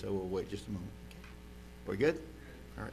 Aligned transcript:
so 0.00 0.12
we'll 0.12 0.28
wait 0.28 0.48
just 0.48 0.66
a 0.68 0.70
moment. 0.70 0.90
We're 1.86 1.96
good? 1.96 2.20
All 2.78 2.84
right. 2.84 2.92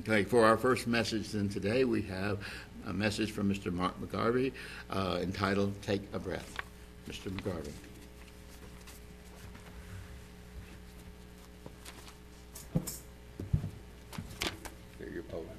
Okay, 0.00 0.24
for 0.24 0.44
our 0.44 0.56
first 0.56 0.86
message 0.86 1.30
then 1.30 1.48
today, 1.48 1.84
we 1.84 2.02
have 2.02 2.38
a 2.86 2.92
message 2.92 3.32
from 3.32 3.52
Mr. 3.52 3.72
Mark 3.72 4.00
McGarvey 4.00 4.52
uh, 4.90 5.18
entitled 5.20 5.74
Take 5.82 6.02
a 6.14 6.18
Breath. 6.18 6.56
Mr. 7.08 7.30
McGarvey. 7.30 7.72
Here, 14.98 15.10
your 15.12 15.22
podium. 15.24 15.50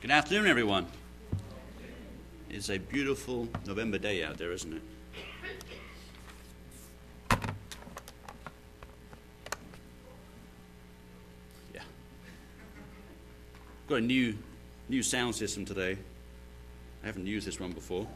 Good 0.00 0.10
afternoon, 0.10 0.48
everyone. 0.48 0.86
It's 2.50 2.68
a 2.68 2.78
beautiful 2.78 3.48
November 3.66 3.96
day 3.96 4.22
out 4.22 4.36
there, 4.36 4.52
isn't 4.52 4.74
it? 4.74 4.82
Yeah. 11.74 11.80
Got 13.92 13.98
a 13.98 14.06
new 14.06 14.38
new 14.88 15.02
sound 15.02 15.34
system 15.34 15.66
today. 15.66 15.98
I 17.02 17.06
haven't 17.06 17.26
used 17.26 17.46
this 17.46 17.60
one 17.60 17.72
before. 17.72 18.06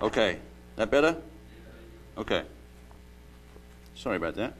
Okay, 0.00 0.38
that 0.76 0.92
better? 0.92 1.16
Okay. 2.16 2.44
Sorry 3.96 4.18
about 4.18 4.36
that. 4.36 4.54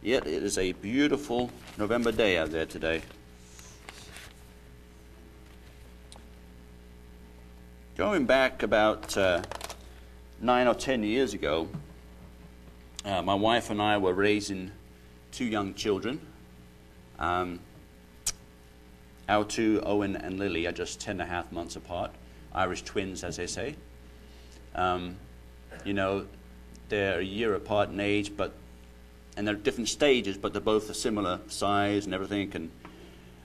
Yet 0.00 0.26
it 0.26 0.42
is 0.42 0.56
a 0.56 0.72
beautiful 0.72 1.50
November 1.76 2.12
day 2.12 2.38
out 2.38 2.50
there 2.50 2.64
today. 2.64 3.02
Going 7.96 8.26
back 8.26 8.64
about 8.64 9.16
uh, 9.16 9.42
nine 10.40 10.66
or 10.66 10.74
ten 10.74 11.04
years 11.04 11.32
ago, 11.32 11.68
uh, 13.04 13.22
my 13.22 13.34
wife 13.34 13.70
and 13.70 13.80
I 13.80 13.98
were 13.98 14.12
raising 14.12 14.72
two 15.30 15.44
young 15.44 15.74
children. 15.74 16.20
Um, 17.20 17.60
our 19.28 19.44
two, 19.44 19.80
Owen 19.86 20.16
and 20.16 20.40
Lily, 20.40 20.66
are 20.66 20.72
just 20.72 21.00
ten 21.00 21.20
and 21.20 21.30
a 21.30 21.32
half 21.32 21.52
months 21.52 21.76
apart, 21.76 22.10
Irish 22.52 22.82
twins, 22.82 23.22
as 23.22 23.36
they 23.36 23.46
say. 23.46 23.76
Um, 24.74 25.14
you 25.84 25.94
know, 25.94 26.26
they're 26.88 27.20
a 27.20 27.24
year 27.24 27.54
apart 27.54 27.90
in 27.90 28.00
age, 28.00 28.36
but 28.36 28.54
and 29.36 29.46
they're 29.46 29.54
different 29.54 29.88
stages, 29.88 30.36
but 30.36 30.52
they're 30.52 30.60
both 30.60 30.90
a 30.90 30.94
similar 30.94 31.38
size 31.46 32.06
and 32.06 32.14
everything. 32.14 32.50
And 32.56 32.70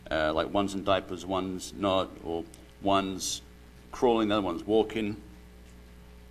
uh, 0.09 0.33
like 0.33 0.51
one's 0.51 0.73
in 0.73 0.83
diapers, 0.83 1.23
one's 1.23 1.71
not, 1.77 2.09
or 2.23 2.45
one's 2.81 3.43
crawling, 3.91 4.29
the 4.29 4.35
other 4.35 4.45
one's 4.45 4.65
walking. 4.65 5.17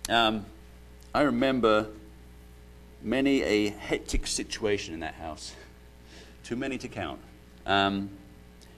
Um, 0.09 0.45
I 1.13 1.21
remember 1.21 1.87
many 3.01 3.41
a 3.43 3.69
hectic 3.69 4.27
situation 4.27 4.93
in 4.93 4.99
that 5.01 5.15
house, 5.15 5.55
too 6.43 6.55
many 6.55 6.77
to 6.77 6.87
count. 6.87 7.19
Um, 7.65 8.09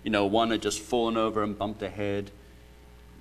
you 0.03 0.11
know, 0.11 0.25
one 0.25 0.51
had 0.51 0.61
just 0.61 0.79
fallen 0.79 1.17
over 1.17 1.43
and 1.43 1.57
bumped 1.57 1.81
her 1.81 1.89
head. 1.89 2.31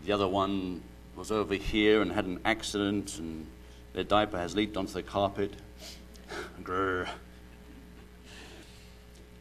The 0.05 0.13
other 0.13 0.29
one 0.29 0.83
was 1.15 1.31
over 1.31 1.55
here 1.55 2.01
and 2.01 2.13
had 2.13 2.25
an 2.25 2.41
accident, 2.45 3.19
and 3.19 3.47
their 3.93 4.05
diaper 4.05 4.39
has 4.39 4.57
leaked 4.57 4.77
onto 4.77 4.93
the 4.93 5.03
carpet. 5.03 5.53
Grrr. 6.63 7.09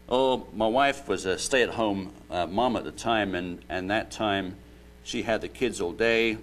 Oh, 0.10 0.48
my 0.54 0.68
wife 0.68 1.08
was 1.08 1.26
a 1.26 1.38
stay 1.38 1.62
at 1.62 1.70
home 1.70 2.12
uh, 2.32 2.48
mom 2.48 2.76
at 2.76 2.84
the 2.84 2.92
time, 2.92 3.36
and, 3.36 3.64
and 3.70 3.90
that 3.92 4.12
time 4.12 4.58
she 5.10 5.24
had 5.24 5.42
the 5.42 5.48
kids 5.48 5.82
all 5.82 5.92
day. 5.92 6.38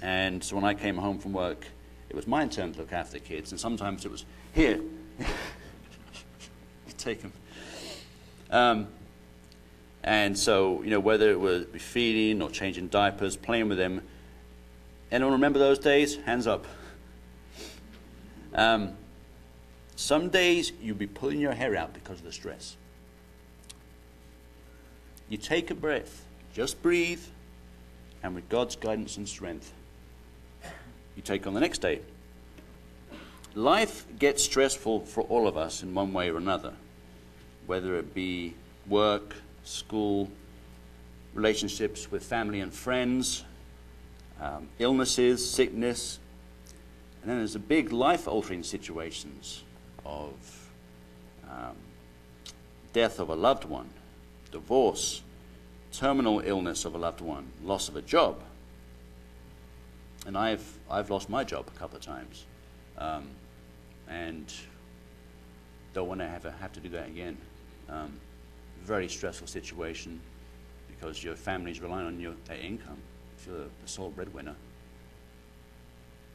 And 0.00 0.44
so 0.44 0.54
when 0.54 0.64
I 0.64 0.74
came 0.74 0.96
home 0.96 1.18
from 1.18 1.32
work, 1.32 1.66
it 2.08 2.14
was 2.14 2.28
my 2.28 2.46
turn 2.46 2.72
to 2.72 2.78
look 2.78 2.92
after 2.92 3.14
the 3.14 3.20
kids. 3.20 3.50
And 3.50 3.60
sometimes 3.60 4.04
it 4.04 4.12
was, 4.12 4.24
here, 4.54 4.80
take 6.98 7.20
them. 7.20 7.32
Um, 8.48 8.86
and 10.04 10.38
so, 10.38 10.82
you 10.82 10.90
know, 10.90 11.00
whether 11.00 11.30
it 11.32 11.40
was 11.40 11.66
feeding 11.78 12.42
or 12.42 12.48
changing 12.48 12.88
diapers, 12.88 13.36
playing 13.36 13.68
with 13.68 13.78
them. 13.78 14.02
Anyone 15.10 15.32
remember 15.32 15.58
those 15.58 15.80
days? 15.80 16.16
Hands 16.18 16.46
up. 16.46 16.64
Um, 18.54 18.92
some 19.96 20.28
days 20.28 20.72
you'll 20.80 20.96
be 20.96 21.08
pulling 21.08 21.40
your 21.40 21.52
hair 21.52 21.74
out 21.74 21.92
because 21.92 22.20
of 22.20 22.24
the 22.24 22.32
stress. 22.32 22.76
You 25.28 25.38
take 25.38 25.72
a 25.72 25.74
breath, 25.74 26.24
just 26.52 26.82
breathe, 26.82 27.22
and 28.22 28.34
with 28.34 28.48
God's 28.48 28.76
guidance 28.76 29.16
and 29.16 29.28
strength, 29.28 29.72
you 31.16 31.22
take 31.22 31.46
on 31.46 31.54
the 31.54 31.60
next 31.60 31.78
day. 31.78 32.00
Life 33.54 34.06
gets 34.18 34.42
stressful 34.42 35.00
for 35.00 35.22
all 35.24 35.46
of 35.46 35.56
us 35.56 35.82
in 35.82 35.94
one 35.94 36.12
way 36.12 36.30
or 36.30 36.38
another, 36.38 36.72
whether 37.66 37.96
it 37.96 38.14
be 38.14 38.54
work, 38.86 39.34
school, 39.64 40.30
relationships 41.34 42.10
with 42.10 42.22
family 42.22 42.60
and 42.60 42.72
friends, 42.72 43.44
um, 44.40 44.68
illnesses, 44.78 45.48
sickness, 45.48 46.18
and 47.22 47.30
then 47.30 47.38
there's 47.38 47.52
the 47.52 47.58
big 47.58 47.92
life 47.92 48.26
altering 48.26 48.62
situations 48.62 49.62
of 50.04 50.32
um, 51.48 51.76
death 52.92 53.20
of 53.20 53.28
a 53.28 53.34
loved 53.34 53.64
one, 53.64 53.88
divorce, 54.50 55.22
terminal 55.92 56.40
illness 56.44 56.84
of 56.84 56.94
a 56.94 56.98
loved 56.98 57.20
one, 57.20 57.46
loss 57.62 57.88
of 57.88 57.96
a 57.96 58.02
job. 58.02 58.42
And 60.26 60.36
I've, 60.36 60.64
I've 60.90 61.10
lost 61.10 61.28
my 61.28 61.44
job 61.44 61.66
a 61.74 61.78
couple 61.78 61.96
of 61.96 62.02
times. 62.02 62.46
Um, 62.98 63.28
and 64.08 64.52
don't 65.94 66.08
want 66.08 66.20
to 66.20 66.28
have, 66.28 66.44
have 66.44 66.72
to 66.72 66.80
do 66.80 66.88
that 66.90 67.08
again. 67.08 67.36
Um, 67.88 68.12
very 68.82 69.08
stressful 69.08 69.46
situation 69.46 70.20
because 70.88 71.22
your 71.22 71.36
family's 71.36 71.80
relying 71.80 72.06
on 72.06 72.20
your 72.20 72.34
income 72.60 72.98
if 73.36 73.46
you're 73.46 73.58
the 73.58 73.88
sole 73.88 74.10
breadwinner. 74.10 74.54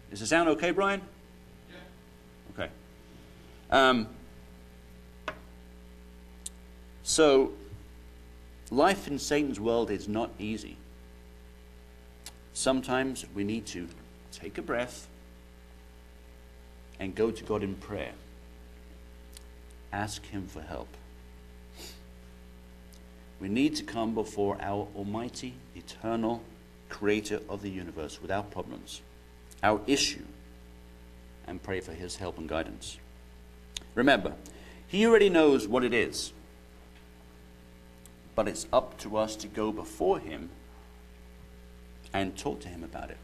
Does 0.09 0.22
it 0.22 0.28
sound 0.28 0.50
okay, 0.50 0.72
Brian? 0.72 1.01
Yeah. 1.69 2.63
Okay. 2.63 2.72
Um, 3.69 4.07
so, 7.03 7.51
life 8.72 9.07
in 9.07 9.19
Satan's 9.19 9.59
world 9.59 9.89
is 9.89 10.07
not 10.07 10.31
easy. 10.39 10.78
Sometimes 12.53 13.25
we 13.35 13.44
need 13.44 13.66
to 13.67 13.88
take 14.31 14.57
a 14.57 14.61
breath 14.61 15.07
and 17.00 17.16
go 17.16 17.31
to 17.31 17.44
God 17.44 17.63
in 17.63 17.75
prayer. 17.75 18.13
Ask 19.94 20.25
Him 20.25 20.47
for 20.47 20.61
help. 20.61 20.89
We 23.39 23.47
need 23.47 23.75
to 23.75 23.83
come 23.83 24.16
before 24.16 24.57
our 24.59 24.88
Almighty, 24.95 25.53
eternal 25.75 26.41
Creator 26.89 27.41
of 27.50 27.61
the 27.61 27.69
universe 27.69 28.19
without 28.22 28.50
problems, 28.50 29.01
our 29.61 29.81
issue, 29.85 30.25
and 31.45 31.61
pray 31.61 31.79
for 31.79 31.94
His 31.94 32.16
help 32.16 32.38
and 32.38 32.50
guidance. 32.50 32.97
Remember, 33.94 34.33
He 34.88 35.06
already 35.06 35.29
knows 35.29 35.67
what 35.67 35.83
it 35.83 35.94
is, 35.94 36.33
but 38.38 38.48
it's 38.48 38.68
up 38.72 38.96
to 39.00 39.18
us 39.18 39.36
to 39.36 39.48
go 39.48 39.72
before 39.72 40.20
Him 40.20 40.50
and 42.14 42.38
talk 42.38 42.62
to 42.62 42.68
Him 42.68 42.84
about 42.84 43.09
it. 43.09 43.18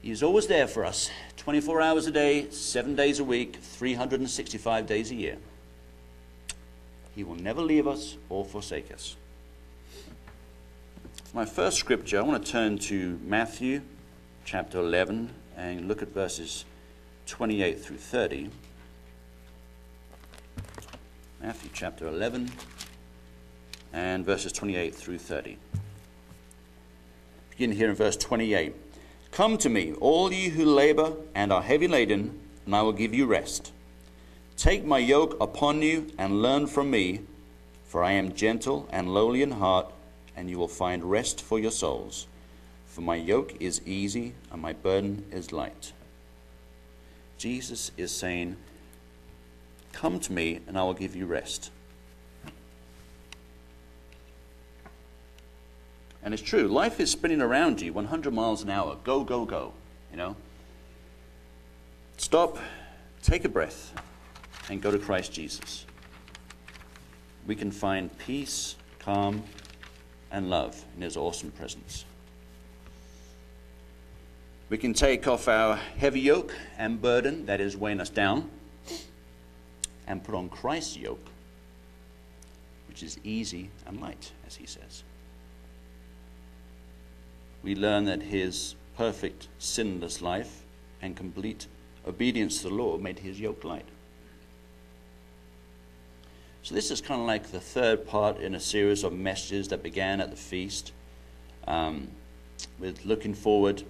He 0.00 0.12
is 0.12 0.22
always 0.22 0.46
there 0.46 0.68
for 0.68 0.84
us 0.84 1.10
24 1.36 1.82
hours 1.82 2.06
a 2.06 2.12
day, 2.12 2.48
7 2.50 2.94
days 2.94 3.18
a 3.18 3.24
week, 3.24 3.56
365 3.56 4.86
days 4.86 5.10
a 5.10 5.16
year. 5.16 5.38
He 7.16 7.24
will 7.24 7.34
never 7.34 7.62
leave 7.62 7.88
us 7.88 8.16
or 8.28 8.44
forsake 8.44 8.92
us. 8.92 9.16
For 11.24 11.36
my 11.36 11.44
first 11.44 11.78
scripture, 11.78 12.20
I 12.20 12.22
want 12.22 12.46
to 12.46 12.52
turn 12.52 12.78
to 12.78 13.18
Matthew 13.24 13.82
chapter 14.44 14.78
11 14.78 15.30
and 15.56 15.88
look 15.88 16.00
at 16.00 16.14
verses 16.14 16.64
28 17.26 17.80
through 17.80 17.96
30. 17.96 18.50
Matthew 21.42 21.70
chapter 21.72 22.06
11 22.06 22.52
and 23.94 24.26
verses 24.26 24.52
28 24.52 24.92
through 24.92 25.18
30. 25.18 25.56
Begin 27.50 27.70
here 27.70 27.88
in 27.88 27.94
verse 27.94 28.16
28. 28.16 28.74
Come 29.30 29.56
to 29.58 29.68
me, 29.68 29.92
all 30.00 30.32
you 30.32 30.50
who 30.50 30.64
labor 30.64 31.12
and 31.34 31.52
are 31.52 31.62
heavy 31.62 31.86
laden, 31.86 32.38
and 32.66 32.74
I 32.74 32.82
will 32.82 32.92
give 32.92 33.14
you 33.14 33.26
rest. 33.26 33.72
Take 34.56 34.84
my 34.84 34.98
yoke 34.98 35.36
upon 35.40 35.80
you 35.80 36.08
and 36.18 36.42
learn 36.42 36.66
from 36.66 36.90
me, 36.90 37.20
for 37.84 38.02
I 38.02 38.12
am 38.12 38.34
gentle 38.34 38.88
and 38.90 39.14
lowly 39.14 39.42
in 39.42 39.52
heart, 39.52 39.92
and 40.36 40.50
you 40.50 40.58
will 40.58 40.68
find 40.68 41.04
rest 41.04 41.40
for 41.40 41.60
your 41.60 41.70
souls. 41.70 42.26
For 42.86 43.00
my 43.00 43.16
yoke 43.16 43.54
is 43.60 43.80
easy 43.86 44.34
and 44.52 44.60
my 44.60 44.72
burden 44.72 45.24
is 45.30 45.52
light. 45.52 45.92
Jesus 47.38 47.92
is 47.96 48.10
saying, 48.10 48.56
Come 49.92 50.18
to 50.20 50.32
me, 50.32 50.60
and 50.66 50.76
I 50.76 50.82
will 50.82 50.94
give 50.94 51.14
you 51.14 51.26
rest. 51.26 51.70
And 56.24 56.32
it's 56.32 56.42
true, 56.42 56.68
life 56.68 57.00
is 57.00 57.10
spinning 57.10 57.42
around 57.42 57.82
you 57.82 57.92
100 57.92 58.32
miles 58.32 58.62
an 58.62 58.70
hour. 58.70 58.96
Go, 59.04 59.24
go, 59.24 59.44
go. 59.44 59.74
You 60.10 60.16
know? 60.16 60.36
Stop, 62.16 62.58
take 63.22 63.44
a 63.44 63.48
breath, 63.48 63.92
and 64.70 64.80
go 64.80 64.90
to 64.90 64.98
Christ 64.98 65.32
Jesus. 65.32 65.84
We 67.46 67.54
can 67.54 67.70
find 67.70 68.16
peace, 68.16 68.76
calm, 69.00 69.42
and 70.30 70.48
love 70.48 70.82
in 70.96 71.02
His 71.02 71.18
awesome 71.18 71.50
presence. 71.50 72.06
We 74.70 74.78
can 74.78 74.94
take 74.94 75.28
off 75.28 75.46
our 75.46 75.76
heavy 75.76 76.20
yoke 76.20 76.54
and 76.78 77.02
burden 77.02 77.44
that 77.46 77.60
is 77.60 77.76
weighing 77.76 78.00
us 78.00 78.08
down 78.08 78.48
and 80.06 80.24
put 80.24 80.34
on 80.34 80.48
Christ's 80.48 80.96
yoke, 80.96 81.26
which 82.88 83.02
is 83.02 83.18
easy 83.24 83.68
and 83.86 84.00
light, 84.00 84.32
as 84.46 84.56
He 84.56 84.64
says 84.64 85.02
we 87.64 87.74
learn 87.74 88.04
that 88.04 88.22
his 88.22 88.74
perfect, 88.96 89.48
sinless 89.58 90.20
life 90.20 90.62
and 91.00 91.16
complete 91.16 91.66
obedience 92.06 92.58
to 92.58 92.68
the 92.68 92.74
law 92.74 92.98
made 92.98 93.18
his 93.20 93.40
yoke 93.40 93.64
light. 93.64 93.86
So, 96.62 96.74
this 96.74 96.90
is 96.90 97.00
kind 97.00 97.20
of 97.20 97.26
like 97.26 97.50
the 97.50 97.60
third 97.60 98.06
part 98.06 98.38
in 98.38 98.54
a 98.54 98.60
series 98.60 99.02
of 99.02 99.12
messages 99.12 99.68
that 99.68 99.82
began 99.82 100.20
at 100.20 100.30
the 100.30 100.36
feast. 100.36 100.92
Um, 101.66 102.08
with 102.78 103.04
looking 103.04 103.34
forward, 103.34 103.82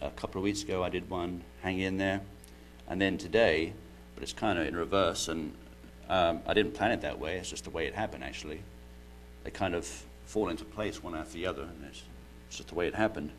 a 0.00 0.10
couple 0.10 0.40
of 0.40 0.44
weeks 0.44 0.62
ago 0.62 0.82
I 0.82 0.88
did 0.88 1.08
one, 1.08 1.42
hang 1.62 1.78
in 1.78 1.98
there. 1.98 2.20
And 2.88 3.00
then 3.00 3.18
today, 3.18 3.72
but 4.14 4.22
it's 4.22 4.32
kind 4.32 4.58
of 4.58 4.66
in 4.66 4.76
reverse, 4.76 5.28
and 5.28 5.54
um, 6.08 6.40
I 6.46 6.54
didn't 6.54 6.74
plan 6.74 6.90
it 6.90 7.00
that 7.02 7.18
way, 7.18 7.36
it's 7.36 7.50
just 7.50 7.64
the 7.64 7.70
way 7.70 7.86
it 7.86 7.94
happened 7.94 8.24
actually. 8.24 8.60
They 9.44 9.50
kind 9.50 9.74
of 9.74 9.86
fall 10.24 10.48
into 10.48 10.64
place 10.64 11.02
one 11.02 11.14
after 11.14 11.34
the 11.34 11.46
other, 11.46 11.62
and 11.62 11.84
it's 11.88 12.02
it's 12.48 12.56
just 12.56 12.70
the 12.70 12.74
way 12.74 12.88
it 12.88 12.94
happened. 12.94 13.30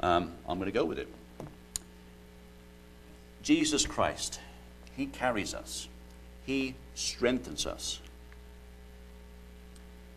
Um, 0.00 0.32
I'm 0.48 0.58
going 0.58 0.70
to 0.70 0.78
go 0.78 0.84
with 0.84 0.98
it. 0.98 1.08
Jesus 3.42 3.86
Christ, 3.86 4.40
He 4.96 5.06
carries 5.06 5.54
us, 5.54 5.88
He 6.44 6.74
strengthens 6.94 7.66
us. 7.66 8.00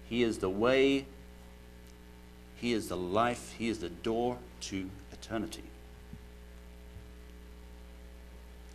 He 0.10 0.24
is 0.24 0.40
the 0.40 0.50
way, 0.50 1.06
He 2.58 2.74
is 2.74 2.90
the 2.90 2.98
life, 2.98 3.54
He 3.58 3.70
is 3.70 3.80
the 3.80 3.90
door 3.90 4.38
to 4.62 4.90
eternity. 5.14 5.64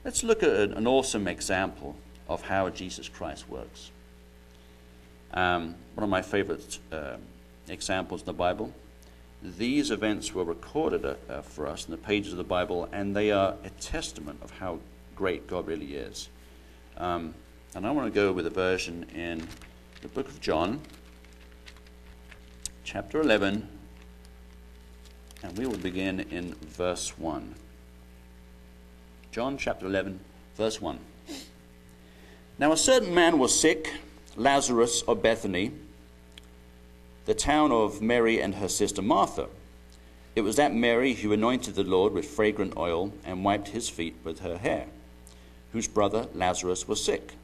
Let's 0.05 0.23
look 0.23 0.43
at 0.43 0.51
an 0.51 0.87
awesome 0.87 1.29
example 1.29 1.97
of 2.29 2.41
how 2.43 2.71
Jesus 2.71 3.09
Christ 3.09 3.49
works. 3.49 3.91
Um, 5.35 5.75
one 5.95 6.05
of 6.05 6.11
my 6.11 6.23
favorite 6.23 6.79
uh, 6.91 7.17
examples 7.69 8.23
in 8.23 8.27
the 8.27 8.33
Bible 8.33 8.73
these 9.43 9.91
events 9.91 10.35
were 10.35 10.45
recorded 10.45 11.05
uh, 11.05 11.15
uh, 11.29 11.43
for 11.43 11.67
us 11.67 11.85
in 11.85 11.91
the 11.91 11.99
pages 11.99 12.33
of 12.33 12.39
the 12.39 12.45
Bible, 12.45 12.89
and 12.93 13.15
they 13.15 13.31
are 13.31 13.55
a 13.65 13.71
testament 13.81 14.41
of 14.43 14.51
how 14.51 14.79
great 15.15 15.47
God 15.47 15.67
really 15.67 15.95
is. 15.95 16.29
Um, 16.97 17.35
and 17.75 17.87
I 17.87 17.91
want 17.91 18.13
to 18.13 18.15
go 18.15 18.33
with 18.33 18.47
a 18.47 18.51
version 18.51 19.05
in 19.15 19.47
the 20.01 20.09
book 20.09 20.29
of 20.29 20.41
John, 20.41 20.81
chapter 22.85 23.21
11, 23.21 23.69
and 25.43 25.59
we 25.59 25.67
will 25.67 25.79
begin 25.79 26.21
in 26.21 26.55
verse 26.55 27.19
1. 27.19 27.55
John 29.33 29.59
chapter 29.59 29.87
11, 29.87 30.19
verse 30.57 30.81
1. 30.81 30.99
Now 32.59 32.73
a 32.73 32.77
certain 32.77 33.15
man 33.15 33.39
was 33.39 33.59
sick, 33.59 33.93
Lazarus 34.35 35.03
of 35.03 35.23
Bethany 35.23 35.73
the 37.27 37.35
town 37.35 37.73
of 37.73 38.01
Mary 38.01 38.41
and 38.41 38.55
her 38.55 38.69
sister 38.69 39.03
Martha. 39.03 39.49
It 40.37 40.43
was 40.43 40.57
that 40.57 40.75
Mary 40.75 41.15
who 41.15 41.33
anointed 41.33 41.75
the 41.75 41.83
Lord 41.83 42.13
with 42.13 42.25
fragrant 42.25 42.77
oil 42.77 43.13
and 43.25 43.45
wiped 43.45 43.69
his 43.69 43.89
feet 43.89 44.15
with 44.23 44.41
her 44.41 44.59
hair, 44.59 44.87
whose 45.73 45.89
brother 45.89 46.29
Lazarus 46.35 46.87
was 46.87 47.03
sick. 47.03 47.35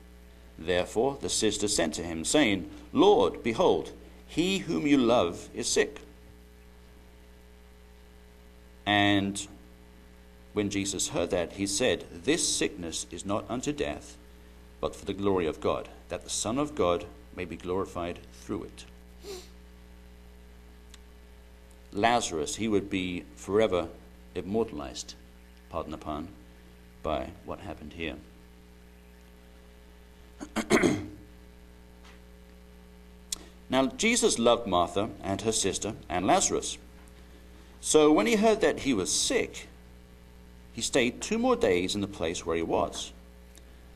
Therefore 0.58 1.18
the 1.20 1.28
sister 1.28 1.66
sent 1.66 1.94
to 1.94 2.04
him, 2.04 2.24
saying, 2.24 2.70
Lord, 2.92 3.42
behold, 3.42 3.92
he 4.26 4.58
whom 4.58 4.86
you 4.86 4.98
love 4.98 5.48
is 5.52 5.68
sick. 5.68 6.00
And 8.86 9.46
when 10.52 10.70
Jesus 10.70 11.08
heard 11.08 11.30
that, 11.30 11.54
he 11.54 11.66
said, 11.66 12.04
This 12.24 12.46
sickness 12.46 13.06
is 13.10 13.26
not 13.26 13.44
unto 13.48 13.72
death, 13.72 14.16
but 14.80 14.94
for 14.94 15.06
the 15.06 15.12
glory 15.12 15.46
of 15.46 15.60
God, 15.60 15.88
that 16.08 16.24
the 16.24 16.30
Son 16.30 16.58
of 16.58 16.74
God 16.74 17.04
may 17.34 17.44
be 17.44 17.56
glorified 17.56 18.20
through 18.32 18.64
it. 18.64 18.84
Lazarus, 21.92 22.56
he 22.56 22.68
would 22.68 22.88
be 22.88 23.24
forever 23.36 23.88
immortalized, 24.34 25.14
pardon 25.68 25.92
the 25.92 25.98
pun, 25.98 26.28
by 27.02 27.30
what 27.44 27.60
happened 27.60 27.92
here. 27.92 28.16
now, 33.70 33.86
Jesus 33.86 34.38
loved 34.38 34.66
Martha 34.66 35.10
and 35.22 35.42
her 35.42 35.52
sister 35.52 35.94
and 36.08 36.26
Lazarus. 36.26 36.78
So 37.80 38.10
when 38.12 38.26
he 38.26 38.36
heard 38.36 38.60
that 38.60 38.80
he 38.80 38.94
was 38.94 39.12
sick, 39.12 39.68
he 40.72 40.80
stayed 40.80 41.20
two 41.20 41.36
more 41.38 41.56
days 41.56 41.94
in 41.94 42.00
the 42.00 42.06
place 42.06 42.46
where 42.46 42.56
he 42.56 42.62
was. 42.62 43.12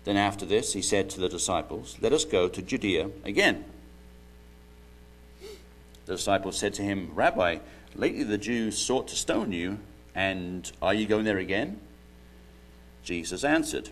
Then 0.04 0.16
after 0.16 0.44
this, 0.44 0.72
he 0.72 0.82
said 0.82 1.08
to 1.10 1.20
the 1.20 1.28
disciples, 1.28 1.96
Let 2.00 2.12
us 2.12 2.25
go 2.25 2.48
to 2.48 2.62
Judea 2.62 3.10
again. 3.25 3.64
The 6.06 6.14
disciples 6.14 6.58
said 6.58 6.75
to 6.75 6.82
him, 6.82 7.10
Rabbi, 7.14 7.58
Lately 7.96 8.25
the 8.25 8.37
Jews 8.37 8.76
sought 8.76 9.08
to 9.08 9.16
stone 9.16 9.52
you, 9.52 9.78
and 10.14 10.70
are 10.82 10.93
you 10.93 11.06
going 11.06 11.25
there 11.25 11.38
again? 11.38 11.81
Jesus 13.02 13.43
answered, 13.43 13.88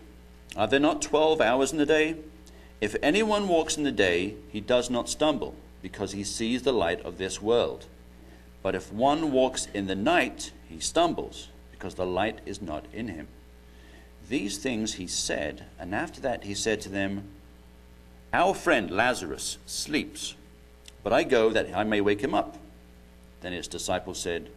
Are 0.55 0.67
there 0.67 0.79
not 0.79 1.01
twelve 1.01 1.41
hours 1.41 1.71
in 1.71 1.79
the 1.79 1.87
day? 1.87 2.17
If 2.81 2.95
anyone 3.01 3.47
walks 3.47 3.77
in 3.77 3.83
the 3.83 3.91
day, 3.91 4.35
he 4.51 4.61
does 4.61 4.91
not 4.91 5.09
stumble, 5.09 5.55
because 5.81 6.11
he 6.11 6.23
sees 6.23 6.61
the 6.61 6.71
light 6.71 7.03
of 7.03 7.17
this 7.17 7.41
world. 7.41 7.87
But 8.61 8.75
if 8.75 8.93
one 8.93 9.31
walks 9.31 9.67
in 9.73 9.87
the 9.87 9.95
night, 9.95 10.51
he 10.69 10.79
stumbles, 10.79 11.47
because 11.71 11.95
the 11.95 12.05
light 12.05 12.39
is 12.45 12.61
not 12.61 12.85
in 12.93 13.07
him. 13.07 13.27
These 14.29 14.59
things 14.59 14.93
he 14.93 15.07
said, 15.07 15.65
and 15.79 15.95
after 15.95 16.21
that 16.21 16.43
he 16.43 16.53
said 16.53 16.79
to 16.81 16.89
them, 16.89 17.23
Our 18.31 18.53
friend 18.53 18.91
Lazarus 18.91 19.57
sleeps, 19.65 20.35
but 21.03 21.11
I 21.11 21.23
go 21.23 21.49
that 21.49 21.75
I 21.75 21.83
may 21.83 22.01
wake 22.01 22.21
him 22.21 22.35
up. 22.35 22.57
Then 23.45 23.53
his 23.53 23.67
disciples 23.67 24.17
said, 24.17 24.49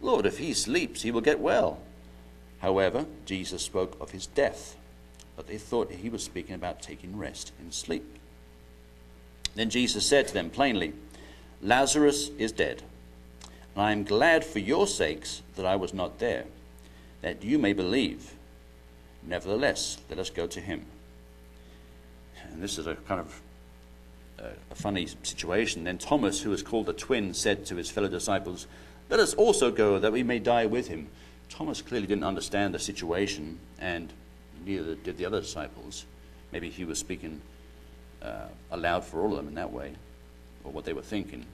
Lord, 0.00 0.26
if 0.26 0.38
he 0.38 0.54
sleeps, 0.54 1.02
he 1.02 1.12
will 1.12 1.20
get 1.20 1.38
well. 1.38 1.78
However, 2.58 3.06
Jesus 3.26 3.62
spoke 3.62 3.96
of 4.00 4.10
his 4.10 4.26
death, 4.26 4.74
but 5.36 5.46
they 5.46 5.56
thought 5.56 5.92
he 5.92 6.08
was 6.08 6.24
speaking 6.24 6.56
about 6.56 6.82
taking 6.82 7.16
rest 7.16 7.52
in 7.60 7.70
sleep. 7.70 8.18
Then 9.54 9.70
Jesus 9.70 10.04
said 10.04 10.26
to 10.26 10.34
them 10.34 10.50
plainly, 10.50 10.94
Lazarus 11.62 12.30
is 12.36 12.50
dead, 12.50 12.82
and 13.76 13.84
I 13.84 13.92
am 13.92 14.02
glad 14.02 14.44
for 14.44 14.58
your 14.58 14.88
sakes 14.88 15.42
that 15.54 15.64
I 15.64 15.76
was 15.76 15.94
not 15.94 16.18
there, 16.18 16.46
that 17.22 17.44
you 17.44 17.56
may 17.56 17.72
believe. 17.72 18.32
Nevertheless, 19.22 19.98
let 20.10 20.18
us 20.18 20.30
go 20.30 20.48
to 20.48 20.60
him. 20.60 20.86
And 22.50 22.60
this 22.60 22.78
is 22.78 22.88
a 22.88 22.96
kind 22.96 23.20
of 23.20 23.40
a 24.38 24.74
funny 24.74 25.06
situation. 25.22 25.84
Then 25.84 25.98
Thomas, 25.98 26.42
who 26.42 26.50
was 26.50 26.62
called 26.62 26.86
the 26.86 26.92
twin, 26.92 27.34
said 27.34 27.66
to 27.66 27.76
his 27.76 27.90
fellow 27.90 28.08
disciples, 28.08 28.66
Let 29.10 29.20
us 29.20 29.34
also 29.34 29.70
go 29.70 29.98
that 29.98 30.12
we 30.12 30.22
may 30.22 30.38
die 30.38 30.66
with 30.66 30.88
him. 30.88 31.08
Thomas 31.48 31.82
clearly 31.82 32.06
didn't 32.06 32.24
understand 32.24 32.74
the 32.74 32.78
situation, 32.78 33.58
and 33.78 34.12
neither 34.64 34.94
did 34.94 35.18
the 35.18 35.26
other 35.26 35.40
disciples. 35.40 36.04
Maybe 36.52 36.70
he 36.70 36.84
was 36.84 36.98
speaking 36.98 37.40
uh, 38.22 38.46
aloud 38.70 39.04
for 39.04 39.20
all 39.20 39.30
of 39.30 39.36
them 39.36 39.48
in 39.48 39.54
that 39.54 39.72
way, 39.72 39.92
or 40.64 40.72
what 40.72 40.84
they 40.84 40.92
were 40.92 41.02
thinking. 41.02 41.44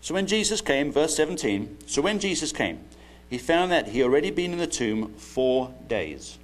So 0.00 0.14
when 0.14 0.26
Jesus 0.26 0.60
came, 0.60 0.92
verse 0.92 1.16
17, 1.16 1.78
so 1.86 2.00
when 2.00 2.20
Jesus 2.20 2.52
came, 2.52 2.80
he 3.28 3.38
found 3.38 3.72
that 3.72 3.88
he 3.88 3.98
had 3.98 4.06
already 4.06 4.30
been 4.30 4.52
in 4.52 4.58
the 4.58 4.66
tomb 4.66 5.14
four 5.14 5.74
days. 5.88 6.38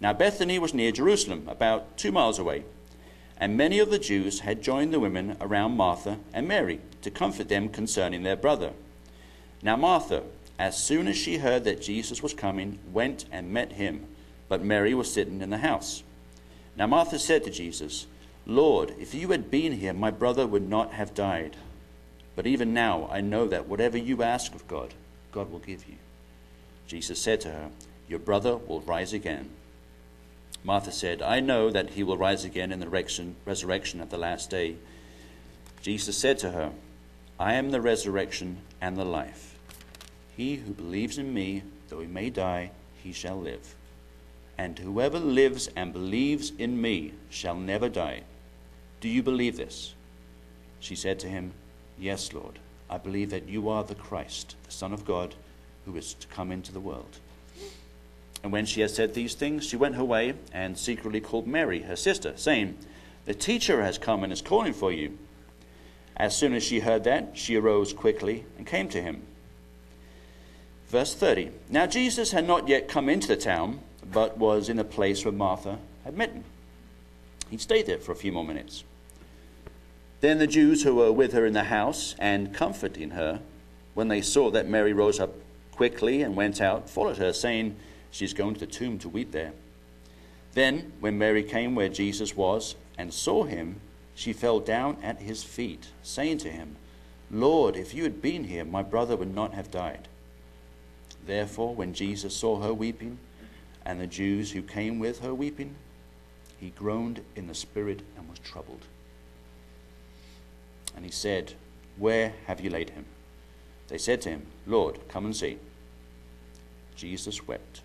Now 0.00 0.12
Bethany 0.12 0.58
was 0.58 0.74
near 0.74 0.92
Jerusalem, 0.92 1.44
about 1.48 1.96
two 1.96 2.12
miles 2.12 2.38
away, 2.38 2.64
and 3.36 3.56
many 3.56 3.78
of 3.78 3.90
the 3.90 3.98
Jews 3.98 4.40
had 4.40 4.62
joined 4.62 4.92
the 4.92 5.00
women 5.00 5.36
around 5.40 5.76
Martha 5.76 6.18
and 6.32 6.46
Mary 6.46 6.80
to 7.02 7.10
comfort 7.10 7.48
them 7.48 7.68
concerning 7.68 8.22
their 8.22 8.36
brother. 8.36 8.72
Now 9.62 9.76
Martha, 9.76 10.22
as 10.58 10.76
soon 10.76 11.08
as 11.08 11.16
she 11.16 11.38
heard 11.38 11.64
that 11.64 11.82
Jesus 11.82 12.22
was 12.22 12.34
coming, 12.34 12.78
went 12.92 13.24
and 13.30 13.52
met 13.52 13.72
him, 13.72 14.06
but 14.48 14.64
Mary 14.64 14.94
was 14.94 15.12
sitting 15.12 15.40
in 15.40 15.50
the 15.50 15.58
house. 15.58 16.02
Now 16.76 16.86
Martha 16.86 17.18
said 17.18 17.44
to 17.44 17.50
Jesus, 17.50 18.06
Lord, 18.46 18.94
if 18.98 19.14
you 19.14 19.28
had 19.28 19.50
been 19.50 19.72
here, 19.72 19.92
my 19.92 20.10
brother 20.10 20.46
would 20.46 20.68
not 20.68 20.92
have 20.92 21.14
died. 21.14 21.56
But 22.34 22.46
even 22.46 22.72
now 22.72 23.08
I 23.12 23.20
know 23.20 23.46
that 23.48 23.68
whatever 23.68 23.98
you 23.98 24.22
ask 24.22 24.54
of 24.54 24.66
God, 24.68 24.94
God 25.32 25.50
will 25.50 25.58
give 25.58 25.86
you. 25.88 25.96
Jesus 26.86 27.20
said 27.20 27.40
to 27.42 27.50
her, 27.50 27.70
Your 28.08 28.20
brother 28.20 28.56
will 28.56 28.80
rise 28.80 29.12
again. 29.12 29.50
Martha 30.68 30.92
said, 30.92 31.22
I 31.22 31.40
know 31.40 31.70
that 31.70 31.92
he 31.92 32.02
will 32.02 32.18
rise 32.18 32.44
again 32.44 32.72
in 32.72 32.78
the 32.78 32.90
resurrection 33.46 34.02
at 34.02 34.10
the 34.10 34.18
last 34.18 34.50
day. 34.50 34.76
Jesus 35.80 36.18
said 36.18 36.38
to 36.40 36.50
her, 36.50 36.72
I 37.40 37.54
am 37.54 37.70
the 37.70 37.80
resurrection 37.80 38.58
and 38.78 38.94
the 38.94 39.04
life. 39.06 39.58
He 40.36 40.56
who 40.56 40.74
believes 40.74 41.16
in 41.16 41.32
me, 41.32 41.62
though 41.88 42.00
he 42.00 42.06
may 42.06 42.28
die, 42.28 42.72
he 43.02 43.12
shall 43.12 43.40
live. 43.40 43.76
And 44.58 44.78
whoever 44.78 45.18
lives 45.18 45.70
and 45.74 45.90
believes 45.90 46.52
in 46.58 46.78
me 46.78 47.14
shall 47.30 47.56
never 47.56 47.88
die. 47.88 48.24
Do 49.00 49.08
you 49.08 49.22
believe 49.22 49.56
this? 49.56 49.94
She 50.80 50.94
said 50.94 51.18
to 51.20 51.28
him, 51.28 51.54
Yes, 51.98 52.34
Lord. 52.34 52.58
I 52.90 52.98
believe 52.98 53.30
that 53.30 53.48
you 53.48 53.70
are 53.70 53.84
the 53.84 53.94
Christ, 53.94 54.54
the 54.66 54.72
Son 54.72 54.92
of 54.92 55.06
God, 55.06 55.34
who 55.86 55.96
is 55.96 56.12
to 56.12 56.26
come 56.26 56.52
into 56.52 56.72
the 56.72 56.78
world. 56.78 57.20
And 58.42 58.52
when 58.52 58.66
she 58.66 58.80
had 58.80 58.90
said 58.90 59.14
these 59.14 59.34
things, 59.34 59.66
she 59.66 59.76
went 59.76 59.96
her 59.96 60.04
way 60.04 60.34
and 60.52 60.78
secretly 60.78 61.20
called 61.20 61.46
Mary, 61.46 61.82
her 61.82 61.96
sister, 61.96 62.32
saying, 62.36 62.78
The 63.24 63.34
teacher 63.34 63.82
has 63.82 63.98
come 63.98 64.22
and 64.22 64.32
is 64.32 64.42
calling 64.42 64.72
for 64.72 64.92
you. 64.92 65.18
As 66.16 66.36
soon 66.36 66.54
as 66.54 66.62
she 66.62 66.80
heard 66.80 67.04
that, 67.04 67.30
she 67.34 67.56
arose 67.56 67.92
quickly 67.92 68.44
and 68.56 68.66
came 68.66 68.88
to 68.90 69.02
him. 69.02 69.22
Verse 70.88 71.14
30 71.14 71.50
Now 71.68 71.86
Jesus 71.86 72.32
had 72.32 72.46
not 72.46 72.68
yet 72.68 72.88
come 72.88 73.08
into 73.08 73.28
the 73.28 73.36
town, 73.36 73.80
but 74.10 74.38
was 74.38 74.68
in 74.68 74.78
a 74.78 74.84
place 74.84 75.24
where 75.24 75.32
Martha 75.32 75.78
had 76.04 76.16
met 76.16 76.32
him. 76.32 76.44
He 77.50 77.58
stayed 77.58 77.86
there 77.86 77.98
for 77.98 78.12
a 78.12 78.16
few 78.16 78.32
more 78.32 78.44
minutes. 78.44 78.84
Then 80.20 80.38
the 80.38 80.46
Jews 80.46 80.82
who 80.82 80.96
were 80.96 81.12
with 81.12 81.32
her 81.32 81.46
in 81.46 81.52
the 81.52 81.64
house 81.64 82.14
and 82.18 82.52
comforting 82.52 83.10
her, 83.10 83.40
when 83.94 84.08
they 84.08 84.20
saw 84.20 84.50
that 84.50 84.68
Mary 84.68 84.92
rose 84.92 85.20
up 85.20 85.34
quickly 85.72 86.22
and 86.22 86.34
went 86.34 86.60
out, 86.60 86.90
followed 86.90 87.18
her, 87.18 87.32
saying, 87.32 87.76
She 88.10 88.24
is 88.24 88.34
going 88.34 88.54
to 88.54 88.60
the 88.60 88.66
tomb 88.66 88.98
to 89.00 89.08
weep 89.08 89.32
there. 89.32 89.52
Then, 90.54 90.92
when 91.00 91.18
Mary 91.18 91.42
came 91.42 91.74
where 91.74 91.88
Jesus 91.88 92.36
was 92.36 92.74
and 92.96 93.12
saw 93.12 93.44
him, 93.44 93.80
she 94.14 94.32
fell 94.32 94.60
down 94.60 94.96
at 95.02 95.20
his 95.20 95.44
feet, 95.44 95.88
saying 96.02 96.38
to 96.38 96.50
him, 96.50 96.76
Lord, 97.30 97.76
if 97.76 97.94
you 97.94 98.02
had 98.02 98.22
been 98.22 98.44
here, 98.44 98.64
my 98.64 98.82
brother 98.82 99.16
would 99.16 99.34
not 99.34 99.54
have 99.54 99.70
died. 99.70 100.08
Therefore, 101.26 101.74
when 101.74 101.92
Jesus 101.92 102.34
saw 102.34 102.60
her 102.60 102.72
weeping, 102.72 103.18
and 103.84 104.00
the 104.00 104.06
Jews 104.06 104.52
who 104.52 104.62
came 104.62 104.98
with 104.98 105.20
her 105.20 105.32
weeping, 105.32 105.74
he 106.58 106.70
groaned 106.70 107.22
in 107.36 107.46
the 107.46 107.54
spirit 107.54 108.02
and 108.16 108.28
was 108.28 108.38
troubled. 108.38 108.84
And 110.94 111.04
he 111.04 111.10
said, 111.10 111.54
Where 111.96 112.34
have 112.46 112.60
you 112.60 112.68
laid 112.68 112.90
him? 112.90 113.06
They 113.88 113.96
said 113.98 114.20
to 114.22 114.30
him, 114.30 114.46
Lord, 114.66 114.98
come 115.08 115.24
and 115.24 115.34
see. 115.34 115.58
Jesus 116.96 117.46
wept. 117.46 117.80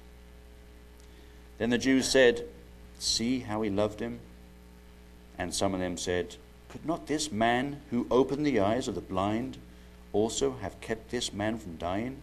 Then 1.64 1.70
the 1.70 1.78
Jews 1.78 2.10
said, 2.10 2.44
See 3.00 3.40
how 3.40 3.62
he 3.62 3.70
loved 3.70 4.02
him? 4.02 4.20
And 5.38 5.56
some 5.56 5.74
of 5.74 5.80
them 5.80 5.96
said, 5.96 6.36
Could 6.68 6.86
not 6.86 7.08
this 7.08 7.32
man 7.32 7.80
who 7.90 8.06
opened 8.12 8.46
the 8.46 8.60
eyes 8.60 8.90
of 8.90 8.96
the 8.96 9.00
blind 9.00 9.58
also 10.12 10.58
have 10.58 10.82
kept 10.82 11.10
this 11.10 11.32
man 11.32 11.58
from 11.58 11.78
dying? 11.78 12.18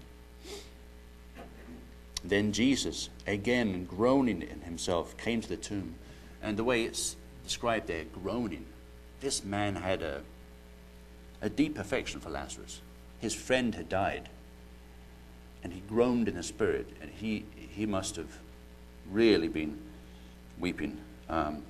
Then 2.23 2.53
Jesus, 2.53 3.09
again 3.27 3.87
groaning 3.87 4.43
in 4.43 4.61
himself, 4.61 5.17
came 5.17 5.41
to 5.41 5.49
the 5.49 5.57
tomb. 5.57 5.95
And 6.43 6.59
the 6.59 6.65
way 6.65 6.83
it's 6.83 7.17
described 7.43 7.87
there, 7.87 8.05
groaning, 8.05 8.67
this 9.21 9.43
man 9.43 9.77
had 9.77 10.03
a, 10.03 10.21
a 11.41 11.49
deep 11.49 11.79
affection 11.79 12.21
for 12.21 12.29
Lazarus. 12.29 12.83
His 13.21 13.35
friend 13.35 13.75
had 13.75 13.89
died. 13.89 14.29
And 15.65 15.73
he 15.73 15.81
groaned 15.81 16.29
in 16.29 16.35
the 16.35 16.43
spirit. 16.43 16.91
And 17.01 17.11
he, 17.11 17.47
he 17.57 17.87
must 17.87 18.17
have 18.17 18.39
really 19.11 19.49
been 19.49 19.79
weeping, 20.59 20.99
um, 21.29 21.63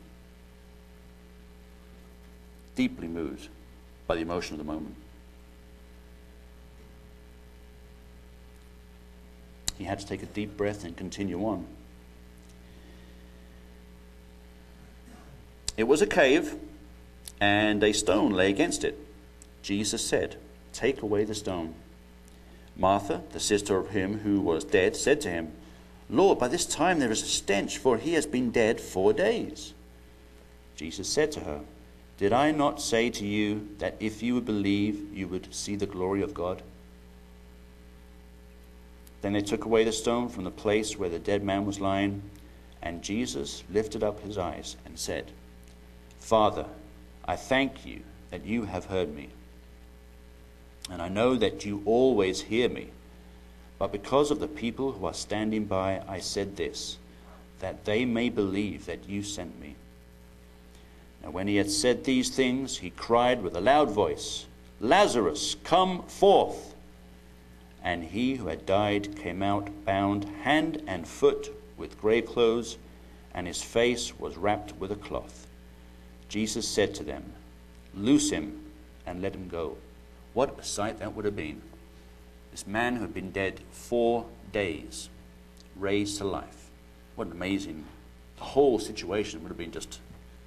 deeply 2.75 3.09
moved 3.09 3.49
by 4.07 4.15
the 4.15 4.23
emotion 4.23 4.55
of 4.55 4.59
the 4.59 4.73
moment. 4.73 4.95
He 9.79 9.85
had 9.85 9.99
to 9.99 10.07
take 10.07 10.23
a 10.23 10.27
deep 10.27 10.57
breath 10.57 10.85
and 10.85 10.97
continue 10.97 11.41
on. 11.45 11.67
It 15.77 15.85
was 15.85 16.03
a 16.03 16.07
cave, 16.07 16.57
and 17.41 17.83
a 17.83 17.93
stone 17.93 18.33
lay 18.33 18.51
against 18.51 18.85
it. 18.85 18.99
Jesus 19.63 20.05
said, 20.05 20.37
Take 20.73 21.01
away 21.01 21.25
the 21.25 21.35
stone. 21.35 21.75
Martha, 22.77 23.23
the 23.33 23.41
sister 23.41 23.79
of 23.79 23.91
him 23.91 24.19
who 24.21 24.41
was 24.41 24.65
dead, 24.65 24.97
said 24.97 25.21
to 25.23 25.31
him, 25.31 25.53
Lord, 26.11 26.39
by 26.39 26.49
this 26.49 26.67
time 26.67 26.99
there 26.99 27.13
is 27.13 27.23
a 27.23 27.27
stench, 27.27 27.79
for 27.79 27.97
he 27.97 28.15
has 28.15 28.27
been 28.27 28.51
dead 28.51 28.81
four 28.81 29.13
days. 29.13 29.75
Jesus 30.75 31.09
said 31.09 31.31
to 31.33 31.41
her, 31.41 31.61
Did 32.19 32.33
I 32.33 32.51
not 32.51 32.83
say 32.83 33.11
to 33.11 33.25
you 33.25 33.69
that 33.79 33.97
if 34.01 34.23
you 34.23 34.35
would 34.35 34.45
believe, 34.45 35.17
you 35.17 35.29
would 35.29 35.55
see 35.55 35.77
the 35.77 35.87
glory 35.87 36.23
of 36.23 36.35
God? 36.35 36.63
Then 39.23 39.35
they 39.35 39.43
took 39.43 39.65
away 39.67 39.85
the 39.85 39.93
stone 39.93 40.29
from 40.29 40.45
the 40.45 40.51
place 40.51 40.99
where 40.99 41.11
the 41.11 41.19
dead 41.19 41.45
man 41.45 41.65
was 41.65 41.81
lying, 41.81 42.23
and 42.83 43.03
Jesus 43.03 43.63
lifted 43.71 44.03
up 44.03 44.21
his 44.21 44.39
eyes 44.39 44.77
and 44.85 44.99
said, 44.99 45.31
Father, 46.19 46.67
I 47.27 47.37
thank 47.37 47.87
you 47.87 48.01
that 48.31 48.45
you 48.45 48.65
have 48.65 48.87
heard 48.87 49.15
me. 49.15 49.29
And 50.91 51.01
I 51.01 51.09
know 51.09 51.37
that 51.37 51.65
you 51.65 51.83
always 51.85 52.41
hear 52.41 52.69
me. 52.69 52.91
But 53.81 53.93
because 53.93 54.31
of 54.31 54.41
the 54.41 54.47
people 54.47 54.93
who 54.93 55.07
are 55.07 55.15
standing 55.15 55.65
by, 55.65 56.03
I 56.07 56.21
said 56.21 56.55
this, 56.55 56.99
that 57.61 57.87
they 57.87 58.05
may 58.05 58.29
believe 58.29 58.85
that 58.85 59.09
you 59.09 59.23
sent 59.23 59.59
me. 59.59 59.75
Now, 61.23 61.31
when 61.31 61.49
he 61.49 61.57
had 61.57 61.71
said 61.71 62.05
these 62.05 62.29
things, 62.29 62.77
he 62.77 62.91
cried 62.91 63.43
with 63.43 63.57
a 63.57 63.61
loud 63.61 63.91
voice, 63.91 64.45
Lazarus, 64.81 65.57
come 65.65 66.03
forth. 66.03 66.75
And 67.83 68.05
he 68.05 68.35
who 68.35 68.49
had 68.49 68.67
died 68.67 69.17
came 69.17 69.43
out 69.43 69.71
bound 69.87 70.27
hand 70.43 70.83
and 70.87 71.09
foot 71.09 71.51
with 71.79 71.99
grave 71.99 72.27
clothes, 72.27 72.77
and 73.33 73.47
his 73.47 73.63
face 73.63 74.19
was 74.19 74.37
wrapped 74.37 74.77
with 74.77 74.93
a 74.93 74.97
cloth. 74.97 75.47
Jesus 76.29 76.69
said 76.69 76.95
to 76.97 77.03
them, 77.03 77.33
Loose 77.95 78.29
him 78.29 78.61
and 79.07 79.23
let 79.23 79.35
him 79.35 79.49
go. 79.49 79.79
What 80.35 80.59
a 80.59 80.65
sight 80.65 80.99
that 80.99 81.15
would 81.15 81.25
have 81.25 81.35
been. 81.35 81.63
This 82.51 82.67
man 82.67 82.97
who 82.97 83.03
had 83.03 83.15
been 83.15 83.31
dead 83.31 83.61
four 83.71 84.27
days, 84.53 85.09
raised 85.77 86.19
to 86.19 86.25
life. 86.25 86.71
What 87.15 87.29
an 87.29 87.33
amazing, 87.33 87.85
the 88.37 88.45
whole 88.45 88.79
situation 88.79 89.43
would 89.43 89.49
have 89.49 89.59
been 89.59 89.73
just 89.73 90.01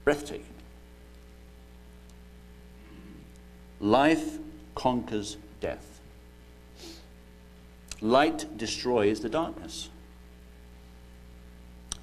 breathtaking. 0.03 0.45
Life 3.79 4.37
conquers 4.75 5.37
death. 5.59 5.99
Light 8.01 8.57
destroys 8.57 9.21
the 9.21 9.29
darkness. 9.29 9.89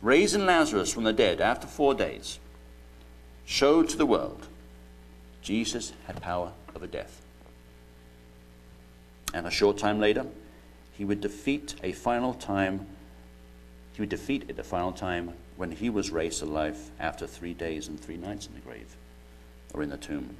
Raising 0.02 0.46
Lazarus 0.46 0.92
from 0.92 1.04
the 1.04 1.12
dead 1.12 1.40
after 1.40 1.66
four 1.66 1.94
days 1.94 2.38
showed 3.44 3.88
to 3.90 3.96
the 3.96 4.06
world 4.06 4.46
Jesus 5.42 5.92
had 6.06 6.22
power 6.22 6.52
over 6.74 6.86
death. 6.86 7.22
And 9.32 9.46
a 9.46 9.50
short 9.50 9.78
time 9.78 10.00
later, 10.00 10.26
he 10.92 11.04
would 11.04 11.20
defeat 11.20 11.74
a 11.82 11.92
final 11.92 12.34
time, 12.34 12.86
he 13.94 14.02
would 14.02 14.08
defeat 14.08 14.50
at 14.50 14.56
the 14.56 14.64
final 14.64 14.92
time 14.92 15.32
when 15.56 15.72
he 15.72 15.90
was 15.90 16.10
raised 16.10 16.40
to 16.40 16.46
life 16.46 16.90
after 16.98 17.26
three 17.26 17.54
days 17.54 17.88
and 17.88 18.00
three 18.00 18.16
nights 18.16 18.46
in 18.46 18.54
the 18.54 18.60
grave 18.60 18.96
or 19.74 19.82
in 19.82 19.90
the 19.90 19.96
tomb. 19.96 20.36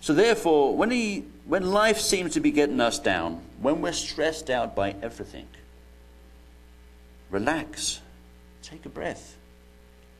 So 0.00 0.12
therefore, 0.12 0.76
when, 0.76 0.90
he, 0.90 1.24
when 1.46 1.70
life 1.70 1.98
seems 1.98 2.34
to 2.34 2.40
be 2.40 2.50
getting 2.50 2.80
us 2.80 2.98
down, 2.98 3.40
when 3.60 3.80
we're 3.80 3.92
stressed 3.92 4.50
out 4.50 4.76
by 4.76 4.94
everything, 5.00 5.46
relax, 7.30 8.00
take 8.62 8.84
a 8.84 8.90
breath, 8.90 9.36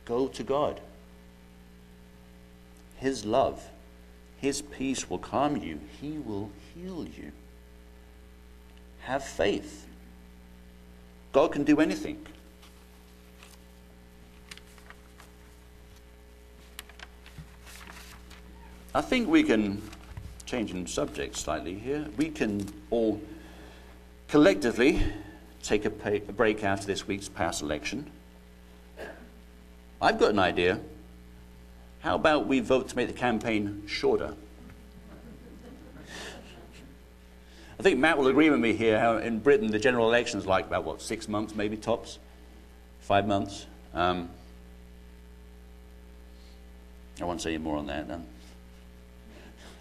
go 0.06 0.28
to 0.28 0.42
God. 0.42 0.80
His 2.96 3.26
love, 3.26 3.62
His 4.44 4.60
peace 4.60 5.08
will 5.08 5.20
calm 5.20 5.56
you, 5.56 5.80
He 6.02 6.18
will 6.18 6.50
heal 6.74 7.06
you. 7.06 7.32
Have 9.00 9.24
faith. 9.24 9.86
God 11.32 11.50
can 11.50 11.64
do 11.64 11.80
anything. 11.80 12.26
I 18.94 19.00
think 19.00 19.30
we 19.30 19.42
can, 19.44 19.80
changing 20.44 20.88
subject 20.88 21.36
slightly 21.36 21.78
here, 21.78 22.06
we 22.18 22.28
can 22.28 22.70
all 22.90 23.22
collectively 24.28 25.02
take 25.62 25.86
a, 25.86 25.90
pay, 25.90 26.16
a 26.16 26.32
break 26.34 26.62
after 26.62 26.86
this 26.86 27.08
week's 27.08 27.30
past 27.30 27.62
election. 27.62 28.10
I've 30.02 30.18
got 30.18 30.32
an 30.32 30.38
idea. 30.38 30.80
How 32.04 32.16
about 32.16 32.46
we 32.46 32.60
vote 32.60 32.90
to 32.90 32.96
make 32.96 33.06
the 33.06 33.14
campaign 33.14 33.84
shorter? 33.86 34.34
I 37.78 37.82
think 37.82 37.98
Matt 37.98 38.18
will 38.18 38.26
agree 38.26 38.50
with 38.50 38.60
me 38.60 38.74
here 38.74 39.00
how 39.00 39.16
in 39.16 39.38
Britain 39.38 39.70
the 39.70 39.78
general 39.78 40.06
election 40.06 40.38
is 40.38 40.44
like 40.44 40.66
about, 40.66 40.84
what, 40.84 41.00
six 41.00 41.28
months 41.28 41.54
maybe 41.54 41.78
tops? 41.78 42.18
Five 43.00 43.26
months? 43.26 43.64
Um, 43.94 44.28
I 47.22 47.24
won't 47.24 47.40
say 47.40 47.54
any 47.54 47.64
more 47.64 47.78
on 47.78 47.86
that. 47.86 48.06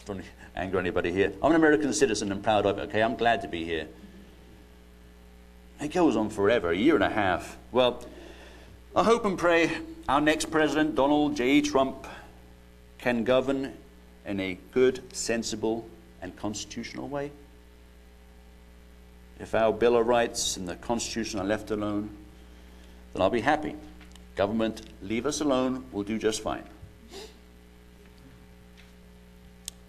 Don't 0.05 0.23
anger 0.55 0.79
anybody 0.79 1.11
here. 1.11 1.33
I'm 1.43 1.51
an 1.51 1.57
American 1.57 1.91
citizen 1.91 2.31
and 2.31 2.41
proud 2.41 2.65
of 2.65 2.77
it, 2.77 2.83
okay? 2.83 3.03
I'm 3.03 3.17
glad 3.17 3.41
to 3.41 3.49
be 3.49 3.65
here. 3.65 3.89
It 5.81 5.91
goes 5.91 6.15
on 6.15 6.29
forever, 6.29 6.71
a 6.71 6.77
year 6.77 6.95
and 6.95 7.03
a 7.03 7.09
half. 7.09 7.57
Well, 7.73 8.01
I 8.95 9.03
hope 9.03 9.25
and 9.25 9.39
pray 9.39 9.71
our 10.07 10.21
next 10.21 10.51
president, 10.51 10.93
Donald 10.93 11.35
J. 11.35 11.61
Trump, 11.61 12.05
can 12.99 13.23
govern 13.23 13.73
in 14.23 14.39
a 14.39 14.59
good, 14.71 15.01
sensible, 15.15 15.89
and 16.21 16.35
constitutional 16.35 17.07
way. 17.07 17.31
If 19.39 19.55
our 19.55 19.73
Bill 19.73 19.97
of 19.97 20.05
Rights 20.05 20.57
and 20.57 20.67
the 20.67 20.75
Constitution 20.75 21.39
are 21.39 21.43
left 21.43 21.71
alone, 21.71 22.11
then 23.13 23.23
I'll 23.23 23.31
be 23.31 23.41
happy. 23.41 23.75
Government, 24.35 24.83
leave 25.01 25.25
us 25.25 25.41
alone, 25.41 25.85
we'll 25.91 26.03
do 26.03 26.19
just 26.19 26.41
fine. 26.41 26.63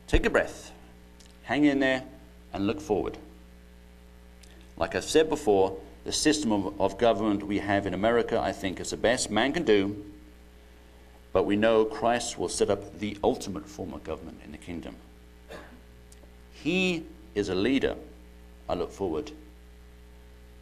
Take 0.06 0.24
a 0.24 0.30
breath, 0.30 0.72
hang 1.42 1.66
in 1.66 1.78
there, 1.78 2.04
and 2.54 2.66
look 2.66 2.80
forward. 2.80 3.18
Like 4.78 4.94
I've 4.94 5.04
said 5.04 5.28
before, 5.28 5.76
the 6.04 6.12
system 6.12 6.52
of, 6.52 6.80
of, 6.80 6.98
government 6.98 7.46
we 7.46 7.58
have 7.58 7.86
in 7.86 7.94
America, 7.94 8.38
I 8.38 8.52
think, 8.52 8.78
is 8.78 8.90
the 8.90 8.96
best 8.96 9.30
man 9.30 9.52
can 9.52 9.64
do, 9.64 10.04
but 11.32 11.44
we 11.44 11.56
know 11.56 11.84
Christ 11.84 12.38
will 12.38 12.48
set 12.48 12.70
up 12.70 12.98
the 12.98 13.16
ultimate 13.24 13.66
form 13.66 13.94
of 13.94 14.04
government 14.04 14.40
in 14.44 14.52
the 14.52 14.58
kingdom. 14.58 14.96
He 16.52 17.04
is 17.34 17.48
a 17.48 17.54
leader 17.54 17.96
I 18.68 18.74
look 18.74 18.92
forward 18.92 19.32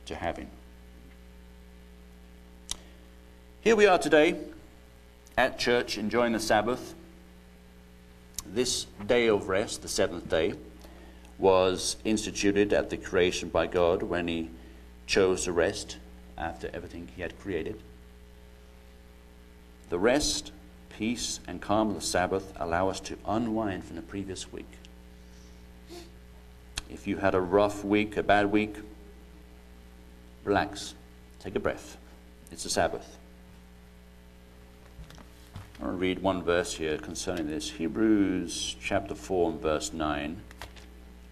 to 0.06 0.14
having. 0.14 0.48
Here 3.60 3.76
we 3.76 3.86
are 3.86 3.98
today 3.98 4.36
at 5.36 5.58
church 5.58 5.98
enjoying 5.98 6.32
the 6.32 6.40
Sabbath. 6.40 6.94
This 8.46 8.86
day 9.06 9.28
of 9.28 9.48
rest, 9.48 9.82
the 9.82 9.88
seventh 9.88 10.28
day, 10.28 10.54
was 11.38 11.96
instituted 12.04 12.72
at 12.72 12.90
the 12.90 12.96
creation 12.96 13.48
by 13.48 13.66
God 13.66 14.02
when 14.02 14.28
He 14.28 14.50
chose 15.06 15.44
to 15.44 15.52
rest 15.52 15.98
after 16.38 16.70
everything 16.72 17.08
He 17.14 17.22
had 17.22 17.38
created. 17.38 17.80
The 19.90 19.98
rest, 19.98 20.52
peace, 20.88 21.40
and 21.46 21.60
calm 21.60 21.90
of 21.90 21.94
the 21.96 22.00
Sabbath 22.00 22.52
allow 22.56 22.88
us 22.88 23.00
to 23.00 23.18
unwind 23.26 23.84
from 23.84 23.96
the 23.96 24.02
previous 24.02 24.52
week. 24.52 24.70
If 26.88 27.06
you 27.06 27.18
had 27.18 27.34
a 27.34 27.40
rough 27.40 27.84
week, 27.84 28.16
a 28.16 28.22
bad 28.22 28.50
week, 28.50 28.76
relax, 30.44 30.94
take 31.40 31.56
a 31.56 31.60
breath. 31.60 31.96
It's 32.50 32.64
the 32.64 32.70
Sabbath. 32.70 33.18
I 35.80 35.86
want 35.86 35.96
to 35.96 36.00
read 36.00 36.20
one 36.20 36.42
verse 36.42 36.74
here 36.74 36.96
concerning 36.96 37.48
this 37.48 37.70
Hebrews 37.72 38.76
chapter 38.80 39.14
4 39.14 39.50
and 39.50 39.60
verse 39.60 39.92
9. 39.92 40.40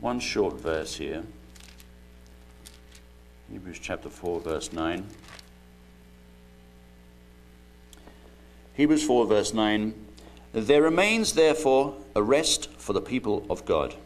One 0.00 0.18
short 0.18 0.60
verse 0.60 0.96
here. 0.96 1.24
Hebrews 3.52 3.80
chapter 3.80 4.08
4, 4.08 4.40
verse 4.40 4.72
9. 4.72 5.06
Hebrews 8.74 9.04
4, 9.04 9.26
verse 9.26 9.52
9. 9.52 9.94
There 10.52 10.82
remains, 10.82 11.32
therefore, 11.32 11.96
a 12.14 12.22
rest 12.22 12.70
for 12.78 12.92
the 12.92 13.00
people 13.00 13.44
of 13.50 13.64
God. 13.64 13.96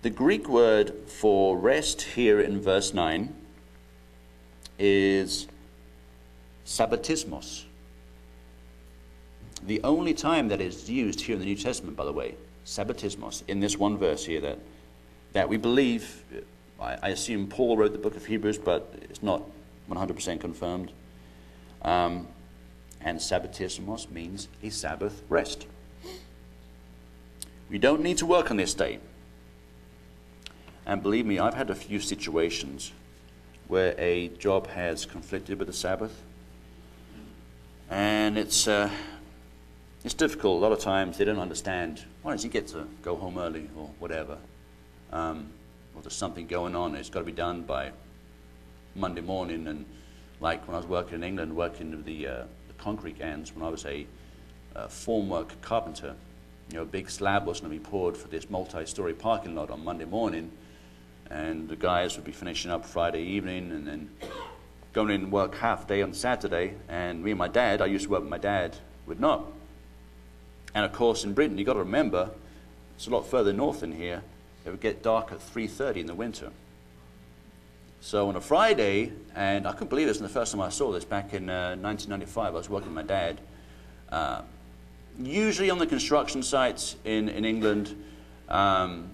The 0.00 0.10
Greek 0.10 0.48
word 0.48 0.94
for 1.06 1.56
rest 1.58 2.02
here 2.02 2.40
in 2.40 2.60
verse 2.60 2.94
9 2.94 3.34
is 4.78 5.46
sabbatismos. 6.64 7.64
The 9.64 9.82
only 9.84 10.14
time 10.14 10.48
that 10.48 10.60
is 10.60 10.90
used 10.90 11.20
here 11.20 11.34
in 11.34 11.40
the 11.40 11.46
New 11.46 11.56
Testament, 11.56 11.96
by 11.96 12.04
the 12.04 12.12
way, 12.12 12.36
sabbatismos, 12.64 13.42
in 13.48 13.60
this 13.60 13.76
one 13.76 13.98
verse 13.98 14.24
here 14.24 14.40
that, 14.40 14.58
that 15.34 15.48
we 15.48 15.58
believe, 15.58 16.24
I, 16.82 16.98
I 17.02 17.08
assume 17.10 17.46
Paul 17.46 17.76
wrote 17.76 17.92
the 17.92 17.98
book 17.98 18.16
of 18.16 18.26
Hebrews, 18.26 18.58
but 18.58 18.92
it's 19.02 19.22
not 19.22 19.42
100% 19.90 20.40
confirmed. 20.40 20.92
Um, 21.82 22.28
and 23.00 23.18
sabbatismos 23.18 24.10
means 24.10 24.48
a 24.62 24.70
Sabbath 24.70 25.22
rest. 25.28 25.66
We 27.70 27.78
don't 27.78 28.02
need 28.02 28.18
to 28.18 28.26
work 28.26 28.50
on 28.50 28.56
this 28.56 28.74
day. 28.74 28.98
And 30.84 31.02
believe 31.02 31.26
me, 31.26 31.38
I've 31.38 31.54
had 31.54 31.70
a 31.70 31.74
few 31.74 32.00
situations 32.00 32.92
where 33.68 33.94
a 33.98 34.28
job 34.28 34.66
has 34.68 35.06
conflicted 35.06 35.58
with 35.58 35.68
the 35.68 35.72
Sabbath. 35.72 36.22
And 37.88 38.36
it's, 38.36 38.68
uh, 38.68 38.90
it's 40.04 40.14
difficult. 40.14 40.58
A 40.58 40.60
lot 40.60 40.72
of 40.72 40.80
times 40.80 41.18
they 41.18 41.24
don't 41.24 41.38
understand 41.38 42.04
why 42.22 42.32
does 42.32 42.42
he 42.42 42.48
get 42.48 42.66
to 42.68 42.86
go 43.02 43.16
home 43.16 43.38
early 43.38 43.68
or 43.76 43.90
whatever. 43.98 44.38
Um, 45.12 45.50
or 45.94 46.02
there's 46.02 46.14
something 46.14 46.46
going 46.46 46.74
on. 46.74 46.94
It's 46.94 47.10
got 47.10 47.20
to 47.20 47.24
be 47.24 47.32
done 47.32 47.62
by 47.62 47.92
Monday 48.94 49.20
morning. 49.20 49.66
And 49.66 49.84
like 50.40 50.66
when 50.66 50.74
I 50.74 50.78
was 50.78 50.86
working 50.86 51.16
in 51.16 51.24
England, 51.24 51.54
working 51.54 51.90
with 51.90 52.04
the, 52.04 52.26
uh, 52.26 52.44
the 52.68 52.74
concrete 52.78 53.18
gangs, 53.18 53.54
when 53.54 53.64
I 53.64 53.68
was 53.68 53.84
a 53.86 54.06
uh, 54.74 54.86
formwork 54.86 55.50
carpenter, 55.60 56.14
you 56.70 56.76
know, 56.76 56.82
a 56.82 56.86
big 56.86 57.10
slab 57.10 57.46
was 57.46 57.60
going 57.60 57.72
to 57.72 57.78
be 57.78 57.84
poured 57.84 58.16
for 58.16 58.28
this 58.28 58.48
multi-story 58.48 59.14
parking 59.14 59.54
lot 59.54 59.70
on 59.70 59.84
Monday 59.84 60.06
morning 60.06 60.50
and 61.32 61.68
the 61.68 61.76
guys 61.76 62.16
would 62.16 62.24
be 62.24 62.32
finishing 62.32 62.70
up 62.70 62.84
Friday 62.84 63.22
evening 63.22 63.70
and 63.72 63.86
then 63.86 64.10
going 64.92 65.10
in 65.10 65.22
and 65.22 65.32
work 65.32 65.54
half 65.54 65.86
day 65.86 66.02
on 66.02 66.12
Saturday. 66.12 66.74
And 66.88 67.24
me 67.24 67.30
and 67.30 67.38
my 67.38 67.48
dad, 67.48 67.80
I 67.80 67.86
used 67.86 68.04
to 68.04 68.10
work 68.10 68.20
with 68.20 68.30
my 68.30 68.38
dad, 68.38 68.76
would 69.06 69.18
not. 69.18 69.44
And 70.74 70.84
of 70.84 70.92
course, 70.92 71.24
in 71.24 71.32
Britain, 71.32 71.56
you've 71.56 71.66
got 71.66 71.74
to 71.74 71.80
remember, 71.80 72.30
it's 72.96 73.06
a 73.06 73.10
lot 73.10 73.26
further 73.26 73.52
north 73.52 73.80
than 73.80 73.92
here. 73.92 74.22
It 74.64 74.70
would 74.70 74.80
get 74.80 75.02
dark 75.02 75.32
at 75.32 75.38
3.30 75.38 75.96
in 75.96 76.06
the 76.06 76.14
winter. 76.14 76.50
So 78.00 78.28
on 78.28 78.36
a 78.36 78.40
Friday, 78.40 79.12
and 79.34 79.66
I 79.66 79.72
couldn't 79.72 79.88
believe 79.88 80.08
this, 80.08 80.18
and 80.18 80.24
the 80.24 80.32
first 80.32 80.52
time 80.52 80.60
I 80.60 80.70
saw 80.70 80.90
this 80.90 81.04
back 81.04 81.34
in 81.34 81.48
uh, 81.48 81.76
1995, 81.76 82.46
I 82.46 82.50
was 82.50 82.68
working 82.68 82.88
with 82.88 82.96
my 82.96 83.08
dad. 83.08 83.40
Uh, 84.10 84.42
usually 85.18 85.70
on 85.70 85.78
the 85.78 85.86
construction 85.86 86.42
sites 86.42 86.96
in, 87.04 87.28
in 87.28 87.44
England, 87.44 87.94
um, 88.48 89.08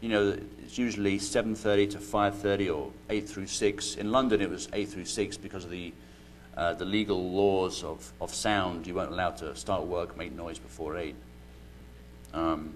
you 0.00 0.08
know, 0.08 0.38
it's 0.62 0.78
usually 0.78 1.18
7.30 1.18 1.90
to 1.90 1.98
5.30 1.98 2.76
or 2.76 2.92
8 3.10 3.28
through 3.28 3.46
6. 3.46 3.96
In 3.96 4.12
London, 4.12 4.40
it 4.40 4.50
was 4.50 4.68
8 4.72 4.88
through 4.88 5.06
6 5.06 5.36
because 5.38 5.64
of 5.64 5.70
the, 5.70 5.92
uh, 6.56 6.74
the 6.74 6.84
legal 6.84 7.30
laws 7.30 7.82
of, 7.82 8.12
of 8.20 8.32
sound. 8.32 8.86
You 8.86 8.94
weren't 8.94 9.12
allowed 9.12 9.36
to 9.38 9.54
start 9.56 9.84
work, 9.84 10.16
make 10.16 10.32
noise 10.32 10.58
before 10.58 10.96
8. 10.96 11.14
Um, 12.34 12.74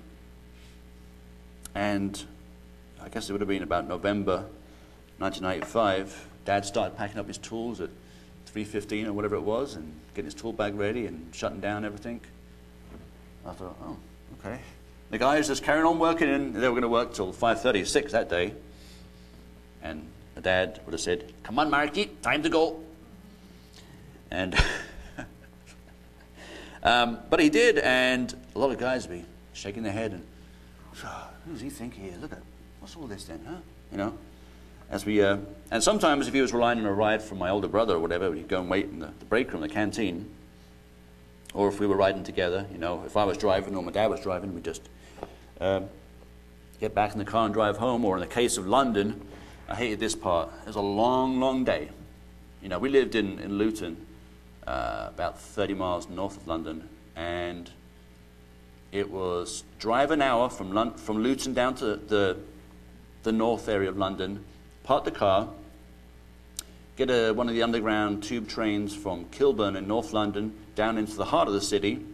and 1.75 2.25
I 3.01 3.09
guess 3.09 3.29
it 3.29 3.33
would 3.33 3.41
have 3.41 3.49
been 3.49 3.63
about 3.63 3.89
November 3.89 4.45
1995. 5.19 6.29
Dad 6.45 6.65
started 6.65 6.97
packing 6.97 7.19
up 7.19 7.27
his 7.27 7.39
tools 7.39 7.81
at 7.81 7.91
3.15 8.53 9.07
or 9.07 9.13
whatever 9.13 9.37
it 9.37 9.43
was 9.43 9.77
and 9.77 9.93
getting 10.15 10.27
his 10.27 10.35
tool 10.35 10.53
bag 10.53 10.75
ready 10.75 11.07
and 11.07 11.35
shutting 11.35 11.61
down 11.61 11.85
everything. 11.85 12.21
I 13.47 13.53
thought, 13.53 13.77
oh, 13.83 13.97
okay. 14.39 14.61
The 15.11 15.19
guys 15.19 15.47
just 15.47 15.63
carrying 15.63 15.87
on 15.87 15.99
working, 15.99 16.29
and 16.29 16.55
they 16.55 16.69
were 16.69 16.75
going 16.75 16.83
to 16.83 16.89
work 16.89 17.15
till 17.15 17.33
5.30, 17.33 17.87
6 17.87 18.13
that 18.13 18.29
day. 18.29 18.53
And 19.83 20.07
the 20.35 20.41
dad 20.43 20.81
would 20.85 20.93
have 20.93 21.01
said, 21.01 21.33
come 21.43 21.59
on, 21.59 21.71
Marky, 21.71 22.11
time 22.21 22.43
to 22.43 22.49
go. 22.51 22.81
And, 24.31 24.55
um, 26.83 27.19
but 27.31 27.41
he 27.41 27.49
did, 27.49 27.79
and 27.79 28.35
a 28.55 28.59
lot 28.59 28.71
of 28.71 28.79
guys 28.79 29.09
would 29.09 29.21
be 29.21 29.25
shaking 29.55 29.83
their 29.83 29.93
head 29.93 30.13
and, 30.13 30.25
who's 31.47 31.61
he 31.61 31.71
think 31.71 31.95
he 31.95 32.07
is? 32.07 32.21
Look 32.21 32.33
at, 32.33 32.43
what's 32.81 32.97
all 32.97 33.07
this 33.07 33.25
then, 33.25 33.41
huh? 33.47 33.57
You 33.91 33.99
know? 33.99 34.19
As 34.91 35.05
we, 35.05 35.23
uh, 35.23 35.39
and 35.71 35.83
sometimes 35.83 36.29
if 36.29 36.35
he 36.35 36.41
was 36.41 36.53
relying 36.53 36.79
on 36.79 36.87
a 36.87 36.93
ride 36.93 37.23
from 37.23 37.39
my 37.39 37.51
older 37.51 37.69
brother 37.69 37.95
or 37.95 37.99
whatever, 37.99 38.31
we'd 38.31 38.49
go 38.49 38.61
and 38.61 38.71
wait 38.71 38.87
in 38.87 39.01
the, 39.01 39.11
the 39.19 39.25
break 39.27 39.53
room, 39.53 39.61
the 39.61 39.69
canteen. 39.69 40.31
Or 41.53 41.69
if 41.69 41.79
we 41.79 41.87
were 41.87 41.97
riding 41.97 42.25
together, 42.25 42.67
you 42.73 42.79
know, 42.79 43.03
if 43.05 43.17
I 43.17 43.25
was 43.25 43.37
driving 43.37 43.77
or 43.77 43.83
my 43.83 43.93
dad 43.93 44.07
was 44.09 44.21
driving, 44.21 44.55
we'd 44.55 44.65
just 44.65 44.89
uh, 45.61 45.81
get 46.81 46.95
back 46.95 47.13
in 47.13 47.19
the 47.19 47.25
car 47.25 47.45
and 47.45 47.55
drive 47.55 47.77
home. 47.77 48.05
Or 48.05 48.17
in 48.17 48.21
the 48.21 48.27
case 48.27 48.57
of 48.57 48.67
London, 48.67 49.21
I 49.69 49.75
hated 49.75 50.01
this 50.01 50.15
part. 50.15 50.51
It 50.63 50.67
was 50.67 50.77
a 50.77 50.81
long, 50.81 51.39
long 51.39 51.65
day. 51.65 51.91
You 52.63 52.69
know, 52.69 52.79
we 52.79 52.89
lived 52.89 53.15
in, 53.15 53.39
in 53.39 53.59
Luton, 53.59 54.07
uh, 54.67 55.07
about 55.09 55.39
30 55.39 55.75
miles 55.75 56.09
north 56.09 56.37
of 56.37 56.47
London, 56.47 56.89
and 57.15 57.71
it 58.93 59.11
was 59.11 59.65
drive 59.79 60.11
an 60.11 60.23
hour 60.23 60.49
from, 60.49 60.73
Lon- 60.73 60.95
from 60.95 61.19
Luton 61.19 61.55
down 61.55 61.75
to 61.77 61.97
the, 61.97 62.39
the 63.23 63.33
north 63.33 63.69
area 63.69 63.89
of 63.89 63.99
London, 63.99 64.45
park 64.85 65.05
the 65.05 65.11
car, 65.11 65.49
get 66.97 67.11
a, 67.11 67.33
one 67.33 67.49
of 67.49 67.55
the 67.55 67.63
underground 67.63 68.23
tube 68.23 68.49
trains 68.49 68.95
from 68.95 69.27
Kilburn 69.27 69.77
in 69.77 69.87
North 69.87 70.13
London 70.13 70.53
down 70.75 70.99
into 70.99 71.17
the 71.17 71.27
heart 71.27 71.49
of 71.49 71.55
the 71.55 71.61
city, 71.61 72.05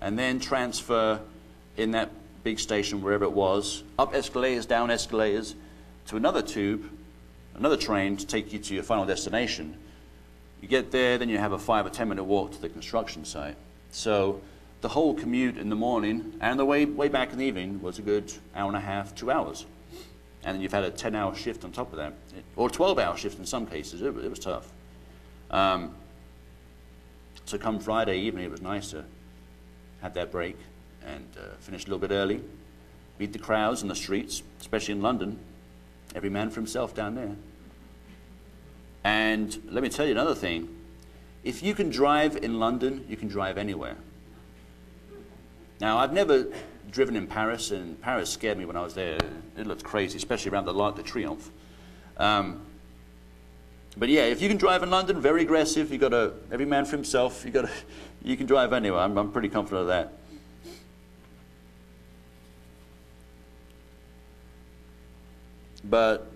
and 0.00 0.18
then 0.18 0.38
transfer 0.38 1.20
in 1.76 1.92
that 1.92 2.10
big 2.44 2.58
station, 2.58 3.02
wherever 3.02 3.24
it 3.24 3.32
was, 3.32 3.82
up 3.98 4.14
escalators, 4.14 4.66
down 4.66 4.90
escalators, 4.90 5.54
to 6.06 6.16
another 6.16 6.42
tube, 6.42 6.90
another 7.54 7.76
train 7.76 8.16
to 8.16 8.26
take 8.26 8.52
you 8.52 8.58
to 8.58 8.74
your 8.74 8.82
final 8.82 9.06
destination. 9.06 9.76
You 10.60 10.68
get 10.68 10.90
there, 10.90 11.18
then 11.18 11.28
you 11.28 11.38
have 11.38 11.52
a 11.52 11.58
five 11.58 11.86
or 11.86 11.90
ten 11.90 12.08
minute 12.08 12.24
walk 12.24 12.52
to 12.52 12.60
the 12.60 12.68
construction 12.68 13.24
site. 13.24 13.56
So 13.92 14.40
the 14.82 14.88
whole 14.88 15.14
commute 15.14 15.56
in 15.56 15.70
the 15.70 15.76
morning 15.76 16.34
and 16.40 16.58
the 16.58 16.64
way, 16.64 16.84
way 16.84 17.08
back 17.08 17.32
in 17.32 17.38
the 17.38 17.46
evening 17.46 17.80
was 17.80 18.00
a 18.00 18.02
good 18.02 18.32
hour 18.54 18.66
and 18.66 18.76
a 18.76 18.80
half, 18.80 19.14
two 19.14 19.30
hours. 19.30 19.64
And 20.44 20.56
then 20.56 20.60
you've 20.60 20.72
had 20.72 20.82
a 20.82 20.90
10 20.90 21.14
hour 21.14 21.34
shift 21.36 21.64
on 21.64 21.70
top 21.70 21.92
of 21.92 21.98
that, 21.98 22.12
or 22.56 22.68
12 22.68 22.98
hour 22.98 23.16
shift 23.16 23.38
in 23.38 23.46
some 23.46 23.64
cases. 23.64 24.02
It, 24.02 24.08
it 24.08 24.28
was 24.28 24.40
tough. 24.40 24.72
Um, 25.52 25.94
so 27.44 27.58
come 27.58 27.78
Friday 27.78 28.18
evening, 28.18 28.44
it 28.44 28.50
was 28.50 28.60
nice 28.60 28.90
to 28.90 29.04
have 30.00 30.14
that 30.14 30.32
break 30.32 30.56
and 31.06 31.28
uh, 31.38 31.54
finish 31.60 31.82
a 31.82 31.86
little 31.86 32.00
bit 32.00 32.10
early, 32.10 32.42
meet 33.20 33.32
the 33.32 33.38
crowds 33.38 33.82
in 33.82 33.88
the 33.88 33.94
streets, 33.94 34.42
especially 34.60 34.92
in 34.92 35.02
London. 35.02 35.38
Every 36.16 36.28
man 36.28 36.50
for 36.50 36.56
himself 36.56 36.92
down 36.92 37.14
there. 37.14 37.36
And 39.04 39.62
let 39.70 39.82
me 39.82 39.88
tell 39.88 40.06
you 40.06 40.12
another 40.12 40.34
thing. 40.34 40.76
If 41.44 41.62
you 41.62 41.74
can 41.74 41.88
drive 41.88 42.36
in 42.36 42.58
London, 42.58 43.04
you 43.08 43.16
can 43.16 43.28
drive 43.28 43.56
anywhere. 43.58 43.96
Now, 45.82 45.98
I've 45.98 46.12
never 46.12 46.46
driven 46.92 47.16
in 47.16 47.26
Paris, 47.26 47.72
and 47.72 48.00
Paris 48.00 48.30
scared 48.30 48.56
me 48.56 48.64
when 48.64 48.76
I 48.76 48.82
was 48.82 48.94
there. 48.94 49.18
It 49.56 49.66
looked 49.66 49.82
crazy, 49.82 50.16
especially 50.16 50.52
around 50.52 50.66
the 50.66 50.72
L'Arc 50.72 50.94
de 50.94 51.02
Triomphe. 51.02 51.50
Um, 52.18 52.64
but 53.96 54.08
yeah, 54.08 54.22
if 54.26 54.40
you 54.40 54.48
can 54.48 54.58
drive 54.58 54.84
in 54.84 54.90
London, 54.90 55.20
very 55.20 55.42
aggressive. 55.42 55.90
You 55.90 55.98
got 55.98 56.14
a 56.14 56.34
every 56.52 56.66
man 56.66 56.84
for 56.84 56.92
himself. 56.94 57.44
You 57.44 57.50
got 57.50 57.68
you 58.22 58.36
can 58.36 58.46
drive 58.46 58.72
anywhere. 58.72 59.00
I'm, 59.00 59.18
I'm 59.18 59.32
pretty 59.32 59.48
confident 59.48 59.82
of 59.82 59.88
that. 59.88 60.12
But 65.82 66.30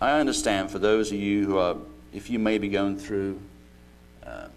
I 0.00 0.18
understand 0.18 0.70
for 0.70 0.78
those 0.78 1.12
of 1.12 1.18
you 1.18 1.44
who 1.44 1.58
are, 1.58 1.76
if 2.14 2.30
you 2.30 2.38
may 2.38 2.56
be 2.56 2.70
going 2.70 2.96
through 2.96 3.42
uh, 4.24 4.48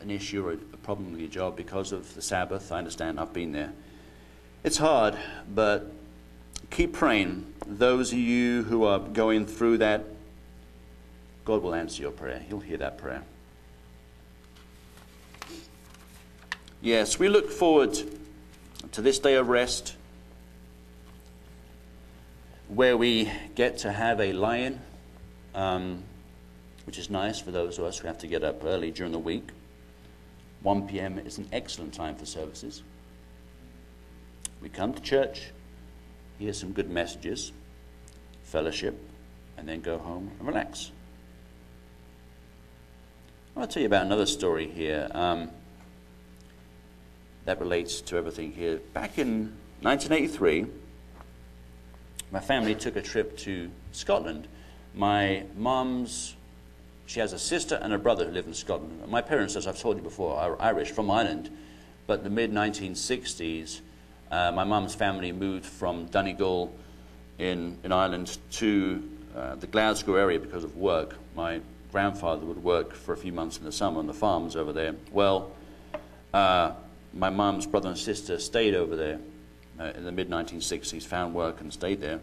an 0.00 0.10
issue 0.10 0.48
or 0.48 0.56
problem 0.82 1.12
with 1.12 1.20
your 1.20 1.30
job 1.30 1.56
because 1.56 1.92
of 1.92 2.14
the 2.14 2.22
Sabbath, 2.22 2.72
I 2.72 2.78
understand. 2.78 3.20
I've 3.20 3.32
been 3.32 3.52
there. 3.52 3.72
It's 4.64 4.76
hard, 4.76 5.16
but 5.54 5.90
keep 6.70 6.92
praying. 6.92 7.46
Those 7.66 8.12
of 8.12 8.18
you 8.18 8.64
who 8.64 8.84
are 8.84 8.98
going 8.98 9.46
through 9.46 9.78
that, 9.78 10.04
God 11.44 11.62
will 11.62 11.74
answer 11.74 12.02
your 12.02 12.10
prayer. 12.10 12.40
He'll 12.48 12.60
hear 12.60 12.76
that 12.78 12.98
prayer. 12.98 13.22
Yes, 16.82 17.18
we 17.18 17.28
look 17.28 17.50
forward 17.50 17.98
to 18.92 19.02
this 19.02 19.18
day 19.18 19.34
of 19.34 19.48
rest 19.48 19.96
where 22.68 22.96
we 22.96 23.30
get 23.54 23.78
to 23.78 23.92
have 23.92 24.20
a 24.20 24.32
lion, 24.32 24.80
um, 25.54 26.02
which 26.84 26.98
is 26.98 27.10
nice 27.10 27.40
for 27.40 27.50
those 27.50 27.78
of 27.78 27.84
us 27.84 27.98
who 27.98 28.06
have 28.06 28.18
to 28.18 28.26
get 28.26 28.44
up 28.44 28.64
early 28.64 28.90
during 28.90 29.12
the 29.12 29.18
week. 29.18 29.50
1 30.62 30.88
p.m. 30.88 31.18
is 31.18 31.38
an 31.38 31.48
excellent 31.52 31.94
time 31.94 32.16
for 32.16 32.26
services. 32.26 32.82
We 34.60 34.68
come 34.68 34.92
to 34.92 35.00
church, 35.00 35.50
hear 36.38 36.52
some 36.52 36.72
good 36.72 36.90
messages, 36.90 37.52
fellowship, 38.42 38.98
and 39.56 39.68
then 39.68 39.80
go 39.80 39.98
home 39.98 40.30
and 40.38 40.46
relax. 40.46 40.90
I 43.54 43.60
want 43.60 43.70
to 43.70 43.74
tell 43.74 43.80
you 43.82 43.86
about 43.86 44.06
another 44.06 44.26
story 44.26 44.68
here 44.68 45.08
um, 45.12 45.50
that 47.46 47.58
relates 47.58 48.00
to 48.02 48.16
everything 48.16 48.52
here. 48.52 48.80
Back 48.94 49.18
in 49.18 49.52
1983, 49.82 50.66
my 52.30 52.40
family 52.40 52.74
took 52.74 52.96
a 52.96 53.02
trip 53.02 53.36
to 53.38 53.70
Scotland. 53.92 54.46
My 54.94 55.44
mom's, 55.56 56.36
she 57.10 57.18
has 57.18 57.32
a 57.32 57.38
sister 57.40 57.74
and 57.82 57.92
a 57.92 57.98
brother 57.98 58.24
who 58.24 58.30
live 58.30 58.46
in 58.46 58.54
Scotland. 58.54 59.02
My 59.08 59.20
parents, 59.20 59.56
as 59.56 59.66
I've 59.66 59.80
told 59.80 59.96
you 59.96 60.02
before, 60.02 60.36
are 60.36 60.56
Irish 60.62 60.92
from 60.92 61.10
Ireland, 61.10 61.50
but 62.06 62.18
in 62.18 62.24
the 62.24 62.30
mid 62.30 62.52
1960s, 62.52 63.80
uh, 64.30 64.52
my 64.52 64.62
mum's 64.62 64.94
family 64.94 65.32
moved 65.32 65.66
from 65.66 66.06
Donegal 66.06 66.72
in, 67.38 67.76
in 67.82 67.90
Ireland 67.90 68.38
to 68.52 69.10
uh, 69.34 69.56
the 69.56 69.66
Glasgow 69.66 70.14
area 70.14 70.38
because 70.38 70.62
of 70.62 70.76
work. 70.76 71.16
My 71.34 71.60
grandfather 71.90 72.46
would 72.46 72.62
work 72.62 72.94
for 72.94 73.12
a 73.12 73.16
few 73.16 73.32
months 73.32 73.58
in 73.58 73.64
the 73.64 73.72
summer 73.72 73.98
on 73.98 74.06
the 74.06 74.14
farms 74.14 74.54
over 74.54 74.72
there. 74.72 74.94
Well, 75.10 75.50
uh, 76.32 76.74
my 77.12 77.30
mum's 77.30 77.66
brother 77.66 77.88
and 77.88 77.98
sister 77.98 78.38
stayed 78.38 78.76
over 78.76 78.94
there 78.94 79.18
uh, 79.80 79.90
in 79.96 80.04
the 80.04 80.12
mid 80.12 80.30
1960s, 80.30 81.02
found 81.02 81.34
work 81.34 81.60
and 81.60 81.72
stayed 81.72 82.00
there, 82.00 82.20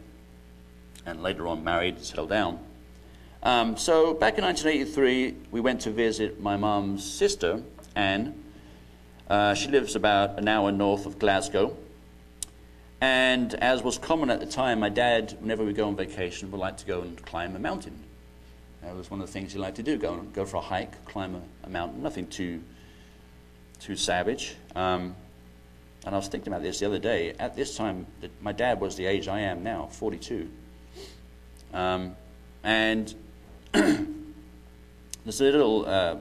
and 1.05 1.21
later 1.21 1.45
on 1.45 1.61
married 1.61 1.95
and 1.95 2.05
settled 2.05 2.29
down. 2.29 2.59
Um, 3.43 3.77
so 3.77 4.13
back 4.13 4.37
in 4.37 4.43
1983, 4.43 5.35
we 5.51 5.61
went 5.61 5.81
to 5.81 5.91
visit 5.91 6.41
my 6.41 6.57
mum's 6.57 7.09
sister, 7.09 7.61
Anne. 7.95 8.43
Uh, 9.29 9.53
she 9.53 9.69
lives 9.69 9.95
about 9.95 10.39
an 10.39 10.47
hour 10.47 10.71
north 10.71 11.05
of 11.05 11.19
Glasgow. 11.19 11.77
And 12.99 13.53
as 13.55 13.83
was 13.83 13.97
common 13.97 14.31
at 14.31 14.39
the 14.39 14.45
time, 14.45 14.79
my 14.79 14.89
dad, 14.89 15.37
whenever 15.39 15.63
we 15.63 15.73
go 15.73 15.87
on 15.87 15.95
vacation, 15.95 16.49
would 16.51 16.59
like 16.59 16.77
to 16.77 16.85
go 16.85 17.01
and 17.01 17.23
climb 17.25 17.55
a 17.55 17.59
mountain. 17.59 18.03
That 18.81 18.95
was 18.95 19.11
one 19.11 19.21
of 19.21 19.27
the 19.27 19.33
things 19.33 19.53
he 19.53 19.59
liked 19.59 19.75
to 19.75 19.83
do: 19.83 19.97
go 19.97 20.15
go 20.33 20.45
for 20.45 20.57
a 20.57 20.61
hike, 20.61 21.05
climb 21.05 21.35
a, 21.35 21.41
a 21.63 21.69
mountain. 21.69 22.01
Nothing 22.01 22.27
too 22.27 22.63
too 23.79 23.95
savage. 23.95 24.55
Um, 24.75 25.15
and 26.05 26.15
I 26.15 26.17
was 26.17 26.27
thinking 26.27 26.53
about 26.53 26.63
this 26.63 26.79
the 26.79 26.85
other 26.85 26.99
day. 26.99 27.33
At 27.37 27.55
this 27.55 27.75
time, 27.75 28.07
my 28.41 28.53
dad 28.53 28.79
was 28.79 28.95
the 28.95 29.05
age 29.05 29.27
I 29.27 29.41
am 29.41 29.61
now, 29.61 29.87
42. 29.87 30.49
Um, 31.73 32.15
and 32.63 33.13
there's 33.73 35.41
a 35.41 35.43
little 35.43 35.85
uh, 35.85 36.17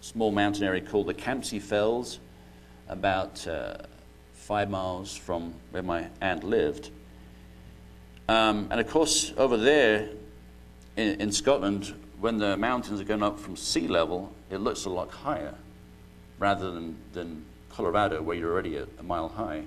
small 0.00 0.30
mountain 0.30 0.64
area 0.64 0.80
called 0.80 1.06
the 1.06 1.14
Campsie 1.14 1.62
Fells, 1.62 2.20
about. 2.88 3.46
Uh, 3.46 3.76
five 4.48 4.70
miles 4.70 5.14
from 5.14 5.52
where 5.72 5.82
my 5.82 6.08
aunt 6.22 6.42
lived. 6.42 6.90
Um, 8.30 8.68
and 8.70 8.80
of 8.80 8.88
course, 8.88 9.34
over 9.36 9.58
there 9.58 10.08
in, 10.96 11.20
in, 11.20 11.32
Scotland, 11.32 11.92
when 12.18 12.38
the 12.38 12.56
mountains 12.56 12.98
are 12.98 13.04
going 13.04 13.22
up 13.22 13.38
from 13.38 13.58
sea 13.58 13.86
level, 13.86 14.32
it 14.48 14.56
looks 14.56 14.86
a 14.86 14.90
lot 14.90 15.10
higher 15.10 15.54
rather 16.38 16.70
than, 16.70 16.96
than 17.12 17.44
Colorado, 17.68 18.22
where 18.22 18.38
you're 18.38 18.50
already 18.50 18.76
a, 18.76 18.86
a 18.98 19.02
mile 19.02 19.28
high. 19.28 19.64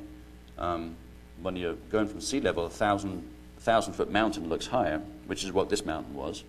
Um, 0.57 0.95
when 1.43 1.55
you're 1.55 1.75
going 1.91 2.07
from 2.07 2.19
sea 2.19 2.41
level, 2.41 2.65
a 2.65 2.69
thousand, 2.71 3.23
thousand 3.59 3.93
foot 3.93 4.11
mountain 4.11 4.49
looks 4.49 4.65
higher, 4.65 4.99
which 5.27 5.43
is 5.43 5.51
what 5.51 5.69
this 5.69 5.85
mountain 5.85 6.15
was. 6.15 6.43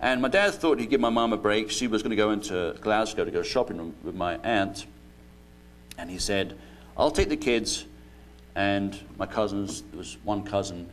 And 0.00 0.22
my 0.22 0.28
dad 0.28 0.54
thought 0.54 0.78
he'd 0.78 0.90
give 0.90 1.00
my 1.00 1.10
mom 1.10 1.32
a 1.32 1.36
break. 1.36 1.70
She 1.70 1.88
was 1.88 2.02
going 2.02 2.10
to 2.10 2.16
go 2.16 2.30
into 2.30 2.76
Glasgow 2.80 3.24
to 3.24 3.30
go 3.30 3.42
shopping 3.42 3.94
with 4.04 4.14
my 4.14 4.36
aunt. 4.38 4.86
And 5.96 6.08
he 6.08 6.18
said, 6.18 6.56
I'll 6.96 7.10
take 7.10 7.28
the 7.28 7.36
kids 7.36 7.84
and 8.54 8.98
my 9.16 9.26
cousins. 9.26 9.82
There 9.82 9.98
was 9.98 10.16
one 10.22 10.44
cousin, 10.44 10.88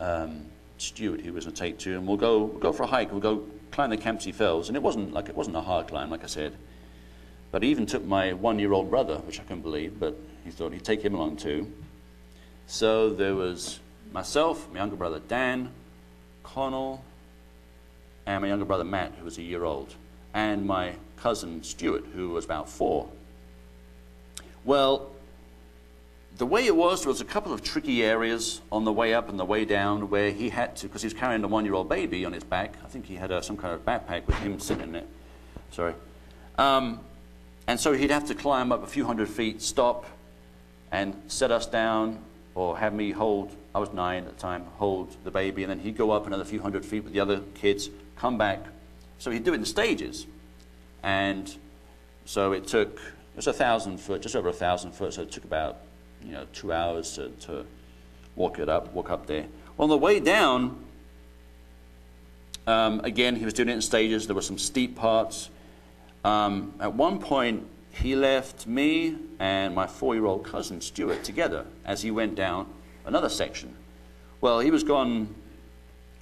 um, 0.00 0.46
Stuart, 0.76 1.20
who 1.20 1.32
was 1.32 1.44
going 1.44 1.54
to 1.54 1.60
take 1.60 1.78
two, 1.78 1.96
and 1.96 2.06
we'll 2.06 2.16
go 2.16 2.44
we'll 2.44 2.58
go 2.58 2.72
for 2.72 2.82
a 2.82 2.86
hike. 2.86 3.10
We'll 3.10 3.20
go 3.20 3.44
climb 3.70 3.90
the 3.90 3.96
Campsie 3.96 4.34
Fells, 4.34 4.68
and 4.68 4.76
it 4.76 4.82
wasn't 4.82 5.12
like 5.12 5.28
it 5.28 5.34
wasn't 5.34 5.56
a 5.56 5.60
hard 5.60 5.88
climb, 5.88 6.10
like 6.10 6.24
I 6.24 6.26
said. 6.26 6.56
But 7.50 7.62
he 7.62 7.70
even 7.70 7.86
took 7.86 8.04
my 8.04 8.32
one-year-old 8.32 8.88
brother, 8.88 9.16
which 9.18 9.40
I 9.40 9.42
couldn't 9.42 9.62
believe, 9.62 10.00
but 10.00 10.16
he 10.44 10.50
thought 10.50 10.72
he'd 10.72 10.84
take 10.84 11.02
him 11.02 11.14
along 11.14 11.36
too. 11.36 11.70
So 12.66 13.10
there 13.10 13.34
was 13.34 13.80
myself, 14.10 14.70
my 14.72 14.78
younger 14.78 14.96
brother 14.96 15.20
Dan, 15.20 15.70
Connell, 16.42 17.04
and 18.26 18.42
my 18.42 18.48
younger 18.48 18.64
brother 18.64 18.84
Matt, 18.84 19.12
who 19.18 19.24
was 19.24 19.38
a 19.38 19.42
year 19.42 19.64
old, 19.64 19.94
and 20.34 20.66
my 20.66 20.94
cousin 21.16 21.62
Stuart, 21.62 22.04
who 22.14 22.30
was 22.30 22.44
about 22.44 22.68
four. 22.68 23.08
Well, 24.64 25.10
the 26.38 26.46
way 26.46 26.66
it 26.66 26.74
was, 26.74 27.02
there 27.02 27.08
was 27.08 27.20
a 27.20 27.26
couple 27.26 27.52
of 27.52 27.62
tricky 27.62 28.02
areas 28.02 28.60
on 28.70 28.84
the 28.84 28.92
way 28.92 29.12
up 29.12 29.28
and 29.28 29.38
the 29.38 29.44
way 29.44 29.64
down 29.64 30.08
where 30.08 30.30
he 30.30 30.48
had 30.48 30.76
to, 30.76 30.86
because 30.86 31.02
he 31.02 31.06
was 31.06 31.14
carrying 31.14 31.44
a 31.44 31.48
one-year-old 31.48 31.88
baby 31.88 32.24
on 32.24 32.32
his 32.32 32.44
back. 32.44 32.74
I 32.84 32.88
think 32.88 33.06
he 33.06 33.16
had 33.16 33.30
uh, 33.30 33.42
some 33.42 33.56
kind 33.56 33.74
of 33.74 33.84
backpack 33.84 34.26
with 34.26 34.36
him 34.36 34.58
sitting 34.58 34.88
in 34.88 34.94
it. 34.94 35.06
Sorry. 35.72 35.94
Um, 36.58 37.00
and 37.66 37.78
so 37.78 37.92
he'd 37.92 38.10
have 38.10 38.26
to 38.26 38.34
climb 38.34 38.72
up 38.72 38.82
a 38.82 38.86
few 38.86 39.04
hundred 39.04 39.28
feet, 39.28 39.62
stop, 39.62 40.06
and 40.90 41.14
set 41.28 41.50
us 41.50 41.66
down, 41.66 42.18
or 42.54 42.78
have 42.78 42.94
me 42.94 43.10
hold, 43.10 43.54
I 43.74 43.78
was 43.78 43.92
nine 43.92 44.24
at 44.24 44.34
the 44.34 44.40
time, 44.40 44.64
hold 44.76 45.16
the 45.24 45.30
baby, 45.30 45.62
and 45.64 45.70
then 45.70 45.80
he'd 45.80 45.96
go 45.96 46.10
up 46.10 46.26
another 46.26 46.44
few 46.44 46.60
hundred 46.62 46.84
feet 46.84 47.04
with 47.04 47.12
the 47.12 47.20
other 47.20 47.40
kids, 47.54 47.90
come 48.16 48.38
back. 48.38 48.64
So 49.18 49.30
he'd 49.30 49.44
do 49.44 49.52
it 49.52 49.56
in 49.56 49.64
stages. 49.64 50.26
And 51.02 51.54
so 52.24 52.52
it 52.52 52.66
took, 52.66 52.94
it 52.96 53.36
was 53.36 53.46
a 53.46 53.52
thousand 53.52 53.98
foot, 53.98 54.22
just 54.22 54.36
over 54.36 54.48
a 54.48 54.52
thousand 54.52 54.92
foot, 54.92 55.14
so 55.14 55.22
it 55.22 55.30
took 55.30 55.44
about 55.44 55.78
you 56.24 56.32
know, 56.32 56.46
two 56.52 56.72
hours 56.72 57.14
to, 57.14 57.28
to 57.30 57.64
walk 58.36 58.58
it 58.58 58.68
up, 58.68 58.92
walk 58.92 59.10
up 59.10 59.26
there. 59.26 59.46
On 59.78 59.88
the 59.88 59.96
way 59.96 60.20
down, 60.20 60.84
um, 62.66 63.00
again, 63.04 63.36
he 63.36 63.44
was 63.44 63.54
doing 63.54 63.68
it 63.68 63.72
in 63.72 63.82
stages. 63.82 64.26
There 64.26 64.36
were 64.36 64.42
some 64.42 64.58
steep 64.58 64.96
parts. 64.96 65.50
Um, 66.24 66.74
at 66.80 66.94
one 66.94 67.18
point, 67.18 67.66
he 67.90 68.14
left 68.14 68.66
me 68.66 69.16
and 69.38 69.74
my 69.74 69.86
four 69.86 70.14
year 70.14 70.24
old 70.24 70.44
cousin, 70.44 70.80
Stuart, 70.80 71.24
together 71.24 71.66
as 71.84 72.02
he 72.02 72.10
went 72.10 72.34
down 72.34 72.66
another 73.04 73.28
section. 73.28 73.74
Well, 74.40 74.60
he 74.60 74.70
was 74.70 74.84
gone 74.84 75.34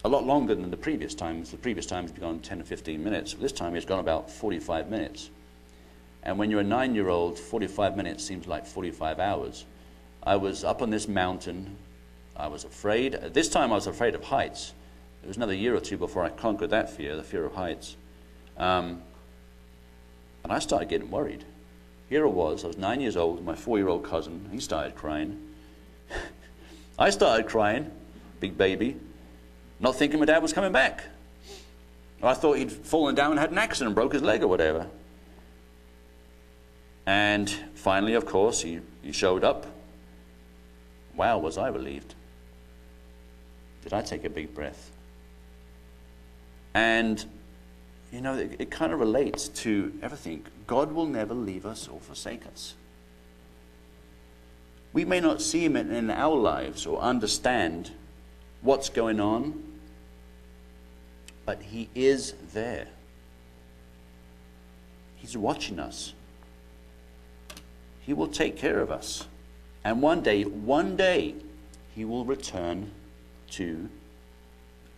a 0.04 0.08
lot 0.08 0.24
longer 0.24 0.54
than 0.54 0.70
the 0.70 0.76
previous 0.76 1.14
times. 1.14 1.50
The 1.50 1.56
previous 1.56 1.86
times 1.86 2.10
have 2.10 2.20
gone 2.20 2.40
10 2.40 2.60
or 2.60 2.64
15 2.64 3.02
minutes. 3.02 3.34
This 3.34 3.52
time 3.52 3.74
it's 3.74 3.84
gone 3.84 4.00
about 4.00 4.30
45 4.30 4.88
minutes. 4.88 5.30
And 6.22 6.38
when 6.38 6.50
you're 6.50 6.60
a 6.60 6.64
nine 6.64 6.94
year 6.94 7.08
old, 7.08 7.38
45 7.38 7.96
minutes 7.96 8.24
seems 8.24 8.46
like 8.46 8.66
45 8.66 9.18
hours. 9.18 9.64
I 10.22 10.36
was 10.36 10.64
up 10.64 10.82
on 10.82 10.90
this 10.90 11.08
mountain. 11.08 11.76
I 12.36 12.46
was 12.48 12.64
afraid. 12.64 13.12
This 13.32 13.48
time, 13.48 13.72
I 13.72 13.74
was 13.74 13.86
afraid 13.86 14.14
of 14.14 14.24
heights. 14.24 14.72
It 15.22 15.28
was 15.28 15.36
another 15.36 15.54
year 15.54 15.74
or 15.74 15.80
two 15.80 15.98
before 15.98 16.24
I 16.24 16.30
conquered 16.30 16.70
that 16.70 16.90
fear, 16.90 17.16
the 17.16 17.22
fear 17.22 17.44
of 17.44 17.54
heights. 17.54 17.96
Um, 18.56 19.02
and 20.44 20.52
I 20.52 20.58
started 20.58 20.88
getting 20.88 21.10
worried. 21.10 21.44
Here 22.08 22.26
I 22.26 22.30
was, 22.30 22.64
I 22.64 22.68
was 22.68 22.78
nine 22.78 23.00
years 23.00 23.16
old, 23.16 23.44
my 23.44 23.54
four 23.54 23.78
year 23.78 23.88
old 23.88 24.04
cousin, 24.04 24.48
he 24.50 24.58
started 24.58 24.94
crying. 24.96 25.38
I 26.98 27.10
started 27.10 27.46
crying, 27.46 27.90
big 28.40 28.56
baby, 28.58 28.96
not 29.80 29.96
thinking 29.96 30.20
my 30.20 30.26
dad 30.26 30.42
was 30.42 30.52
coming 30.52 30.72
back. 30.72 31.04
I 32.22 32.34
thought 32.34 32.58
he'd 32.58 32.70
fallen 32.70 33.14
down 33.14 33.30
and 33.30 33.40
had 33.40 33.50
an 33.50 33.58
accident 33.58 33.88
and 33.88 33.94
broke 33.94 34.12
his 34.12 34.22
leg 34.22 34.42
or 34.42 34.48
whatever. 34.48 34.86
And 37.06 37.50
finally, 37.74 38.14
of 38.14 38.26
course, 38.26 38.60
he, 38.60 38.80
he 39.02 39.10
showed 39.10 39.42
up. 39.42 39.66
Wow, 41.16 41.38
was 41.38 41.56
I 41.56 41.68
relieved. 41.68 42.14
Did 43.82 43.94
I 43.94 44.02
take 44.02 44.24
a 44.24 44.30
big 44.30 44.54
breath? 44.54 44.90
And, 46.74 47.24
you 48.12 48.20
know, 48.20 48.34
it, 48.34 48.56
it 48.58 48.70
kind 48.70 48.92
of 48.92 49.00
relates 49.00 49.48
to 49.48 49.98
everything. 50.02 50.46
God 50.66 50.92
will 50.92 51.06
never 51.06 51.34
leave 51.34 51.64
us 51.64 51.88
or 51.88 52.00
forsake 52.00 52.46
us. 52.46 52.74
We 54.92 55.04
may 55.04 55.20
not 55.20 55.40
see 55.40 55.64
Him 55.64 55.76
in, 55.76 55.90
in 55.90 56.10
our 56.10 56.34
lives 56.34 56.84
or 56.86 57.00
understand 57.00 57.92
what's 58.60 58.88
going 58.88 59.20
on, 59.20 59.69
but 61.44 61.62
He 61.62 61.88
is 61.94 62.34
there. 62.52 62.86
He's 65.16 65.36
watching 65.36 65.78
us. 65.78 66.14
He 68.00 68.14
will 68.14 68.28
take 68.28 68.56
care 68.56 68.80
of 68.80 68.90
us. 68.90 69.26
And 69.84 70.02
one 70.02 70.22
day, 70.22 70.42
one 70.44 70.96
day, 70.96 71.34
He 71.94 72.04
will 72.04 72.24
return 72.24 72.90
to 73.50 73.88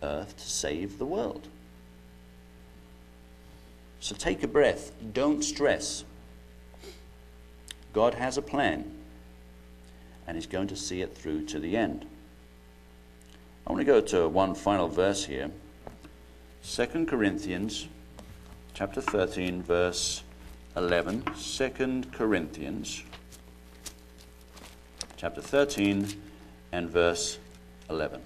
earth 0.01 0.37
to 0.37 0.43
save 0.43 0.97
the 0.97 1.05
world. 1.05 1.47
So 3.99 4.15
take 4.15 4.43
a 4.43 4.47
breath. 4.47 4.91
Don't 5.13 5.43
stress. 5.43 6.03
God 7.93 8.15
has 8.15 8.37
a 8.37 8.41
plan, 8.41 8.91
and 10.27 10.35
He's 10.35 10.47
going 10.47 10.67
to 10.67 10.75
see 10.75 11.01
it 11.01 11.15
through 11.15 11.45
to 11.45 11.59
the 11.59 11.77
end. 11.77 12.05
I 13.65 13.71
want 13.71 13.79
to 13.79 13.85
go 13.85 14.01
to 14.01 14.27
one 14.27 14.55
final 14.55 14.87
verse 14.87 15.23
here 15.25 15.51
2 16.65 17.05
Corinthians 17.05 17.89
chapter 18.73 19.01
13, 19.01 19.61
verse 19.63 20.23
11. 20.77 21.23
2 21.35 22.03
Corinthians 22.13 23.03
chapter 25.17 25.41
13 25.41 26.07
and 26.71 26.89
verse 26.89 27.37
11. 27.89 28.21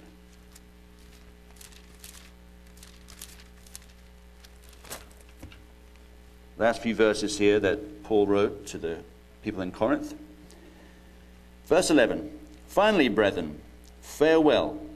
Last 6.58 6.80
few 6.80 6.94
verses 6.94 7.38
here 7.38 7.58
that 7.58 8.04
Paul 8.04 8.28
wrote 8.28 8.66
to 8.68 8.78
the 8.78 8.98
people 9.42 9.62
in 9.62 9.72
Corinth. 9.72 10.14
Verse 11.66 11.90
11 11.90 12.30
Finally, 12.68 13.08
brethren, 13.08 13.60
farewell. 14.00 14.87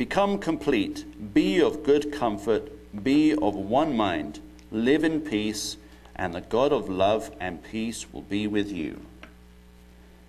Become 0.00 0.38
complete. 0.38 1.34
Be 1.34 1.60
of 1.60 1.82
good 1.82 2.10
comfort. 2.10 2.72
Be 3.04 3.34
of 3.34 3.54
one 3.54 3.94
mind. 3.94 4.40
Live 4.72 5.04
in 5.04 5.20
peace, 5.20 5.76
and 6.16 6.32
the 6.32 6.40
God 6.40 6.72
of 6.72 6.88
love 6.88 7.30
and 7.38 7.62
peace 7.62 8.10
will 8.10 8.22
be 8.22 8.46
with 8.46 8.72
you. 8.72 9.02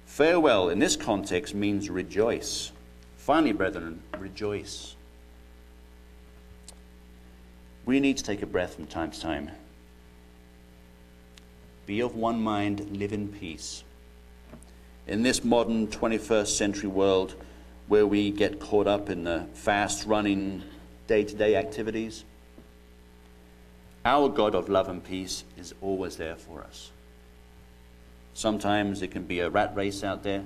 Farewell 0.05 0.67
in 0.67 0.79
this 0.79 0.97
context 0.97 1.55
means 1.55 1.89
rejoice. 1.89 2.73
Finally, 3.15 3.53
brethren, 3.53 4.01
rejoice. 4.17 4.97
We 7.85 8.01
need 8.01 8.17
to 8.17 8.23
take 8.25 8.41
a 8.41 8.45
breath 8.45 8.75
from 8.75 8.87
time 8.87 9.11
to 9.11 9.21
time. 9.21 9.51
Be 11.85 12.01
of 12.01 12.13
one 12.13 12.41
mind, 12.41 12.97
live 12.97 13.13
in 13.13 13.29
peace. 13.29 13.85
In 15.07 15.23
this 15.23 15.45
modern 15.45 15.87
21st 15.87 16.57
century 16.57 16.89
world 16.89 17.35
where 17.91 18.07
we 18.07 18.31
get 18.31 18.57
caught 18.57 18.87
up 18.87 19.09
in 19.09 19.25
the 19.25 19.45
fast 19.53 20.05
running 20.05 20.63
day 21.07 21.25
to 21.25 21.35
day 21.35 21.57
activities, 21.57 22.23
our 24.05 24.29
God 24.29 24.55
of 24.55 24.69
love 24.69 24.87
and 24.87 25.03
peace 25.03 25.43
is 25.57 25.73
always 25.81 26.15
there 26.15 26.37
for 26.37 26.61
us. 26.61 26.89
Sometimes 28.33 29.01
it 29.01 29.11
can 29.11 29.23
be 29.23 29.41
a 29.41 29.49
rat 29.49 29.75
race 29.75 30.05
out 30.05 30.23
there, 30.23 30.41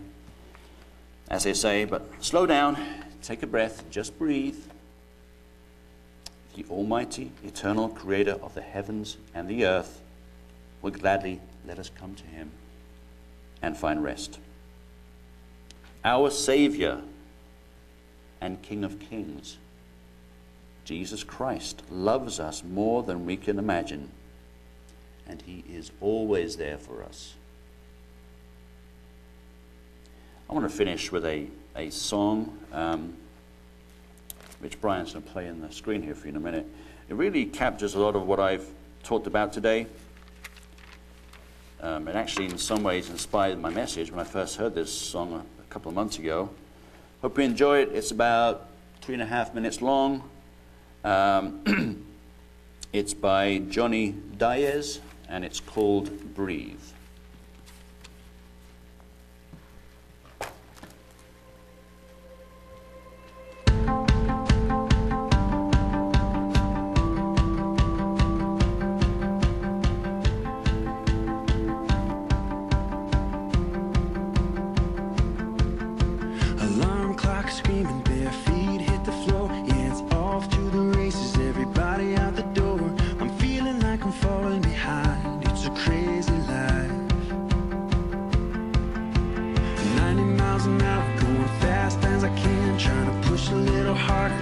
as 1.30 1.44
they 1.44 1.54
say, 1.54 1.86
but 1.86 2.08
slow 2.20 2.48
down, 2.48 2.84
take 3.22 3.44
a 3.44 3.48
breath, 3.48 3.88
just 3.92 4.18
breathe. 4.18 4.58
The 6.56 6.66
Almighty, 6.72 7.32
eternal 7.44 7.90
Creator 7.90 8.40
of 8.42 8.56
the 8.56 8.62
heavens 8.62 9.18
and 9.36 9.48
the 9.48 9.68
earth 9.68 10.02
will 10.82 10.90
gladly 10.90 11.40
let 11.68 11.78
us 11.78 11.92
come 11.96 12.16
to 12.16 12.24
Him 12.24 12.50
and 13.62 13.78
find 13.78 14.04
rest. 14.04 14.40
Our 16.04 16.32
Savior 16.32 17.04
and 18.41 18.62
King 18.62 18.84
of 18.84 19.00
Kings, 19.00 19.58
Jesus 20.84 21.24
Christ, 21.24 21.82
loves 21.89 22.39
us 22.39 22.63
more 22.63 23.04
than 23.04 23.26
we 23.26 23.38
can 23.38 23.58
imagine, 23.58 24.12
and 25.28 25.41
He 25.41 25.63
is 25.69 25.91
always 26.02 26.58
there 26.58 26.78
for 26.78 27.04
us. 27.04 27.34
I 30.50 30.54
want 30.54 30.69
to 30.69 30.76
finish 30.76 31.12
with 31.12 31.26
a, 31.26 31.48
a 31.76 31.89
song, 31.89 32.58
um, 32.71 33.15
which 34.60 34.80
Brian's 34.80 35.13
going 35.13 35.24
to 35.24 35.32
play 35.32 35.50
on 35.50 35.60
the 35.60 35.71
screen 35.71 36.04
here 36.04 36.13
for 36.13 36.28
you 36.28 36.32
in 36.32 36.38
a 36.38 36.39
minute. 36.39 36.67
It 37.10 37.15
really 37.15 37.45
captures 37.45 37.95
a 37.95 38.00
lot 38.00 38.15
of 38.15 38.28
what 38.28 38.39
I've 38.39 38.67
talked 39.02 39.26
about 39.26 39.54
today. 39.54 39.88
Um, 41.82 42.08
it 42.08 42.15
actually, 42.15 42.45
in 42.45 42.58
some 42.58 42.84
ways, 42.84 43.10
inspired 43.10 43.60
my 43.60 43.69
message 43.69 44.12
when 44.12 44.19
I 44.19 44.24
first 44.24 44.56
heard 44.58 44.76
this 44.76 44.91
song 44.91 45.34
a, 45.34 45.38
a 45.62 45.65
couple 45.69 45.89
of 45.89 45.95
months 45.95 46.19
ago. 46.19 46.50
Hope 47.26 47.40
you 47.40 47.44
enjoy 47.44 47.80
it. 47.80 47.90
It's 47.92 48.12
about 48.12 48.68
three 49.02 49.16
and 49.16 49.24
a 49.24 49.26
half 49.26 49.56
minutes 49.56 49.82
long. 49.82 50.30
Um, 51.04 52.06
it's 52.94 53.16
by 53.16 53.64
Johnny 53.68 54.14
Diaz, 54.38 55.00
and 55.28 55.44
it's 55.44 55.60
called 55.60 56.36
Breathe. 56.36 56.78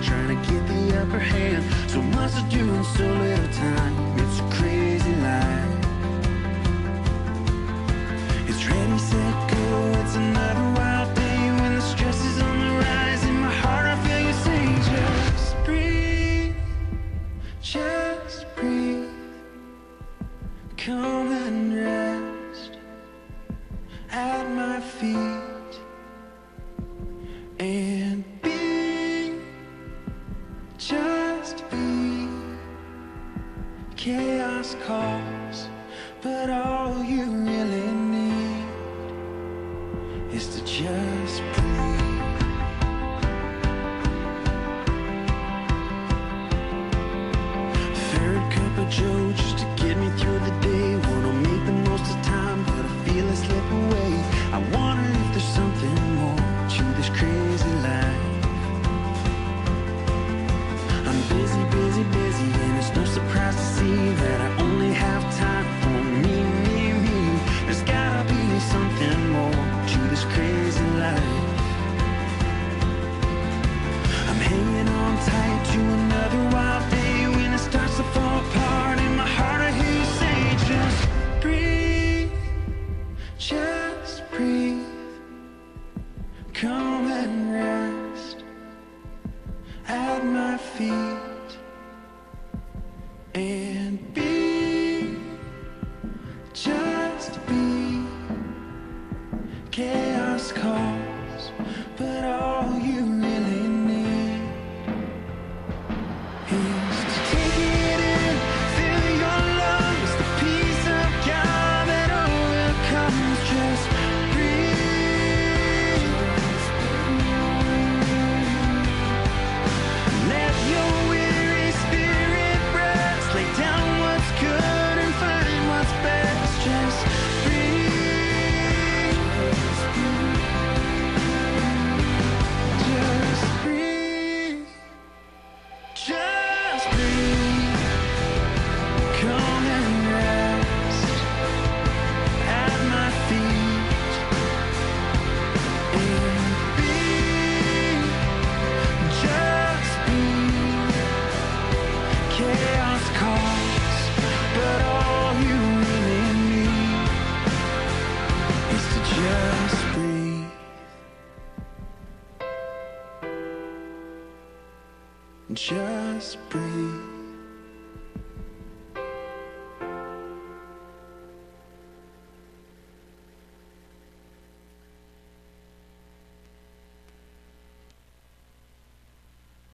Trying 0.01 0.29
to 0.29 0.51
get 0.51 0.67
the 0.67 1.01
upper 1.01 1.19
hand. 1.19 1.63
So 1.89 2.01
much 2.01 2.33
to 2.35 2.43
do 2.49 2.73
in 2.73 2.83
so 2.83 3.05
little 3.05 3.53
time. 3.53 4.12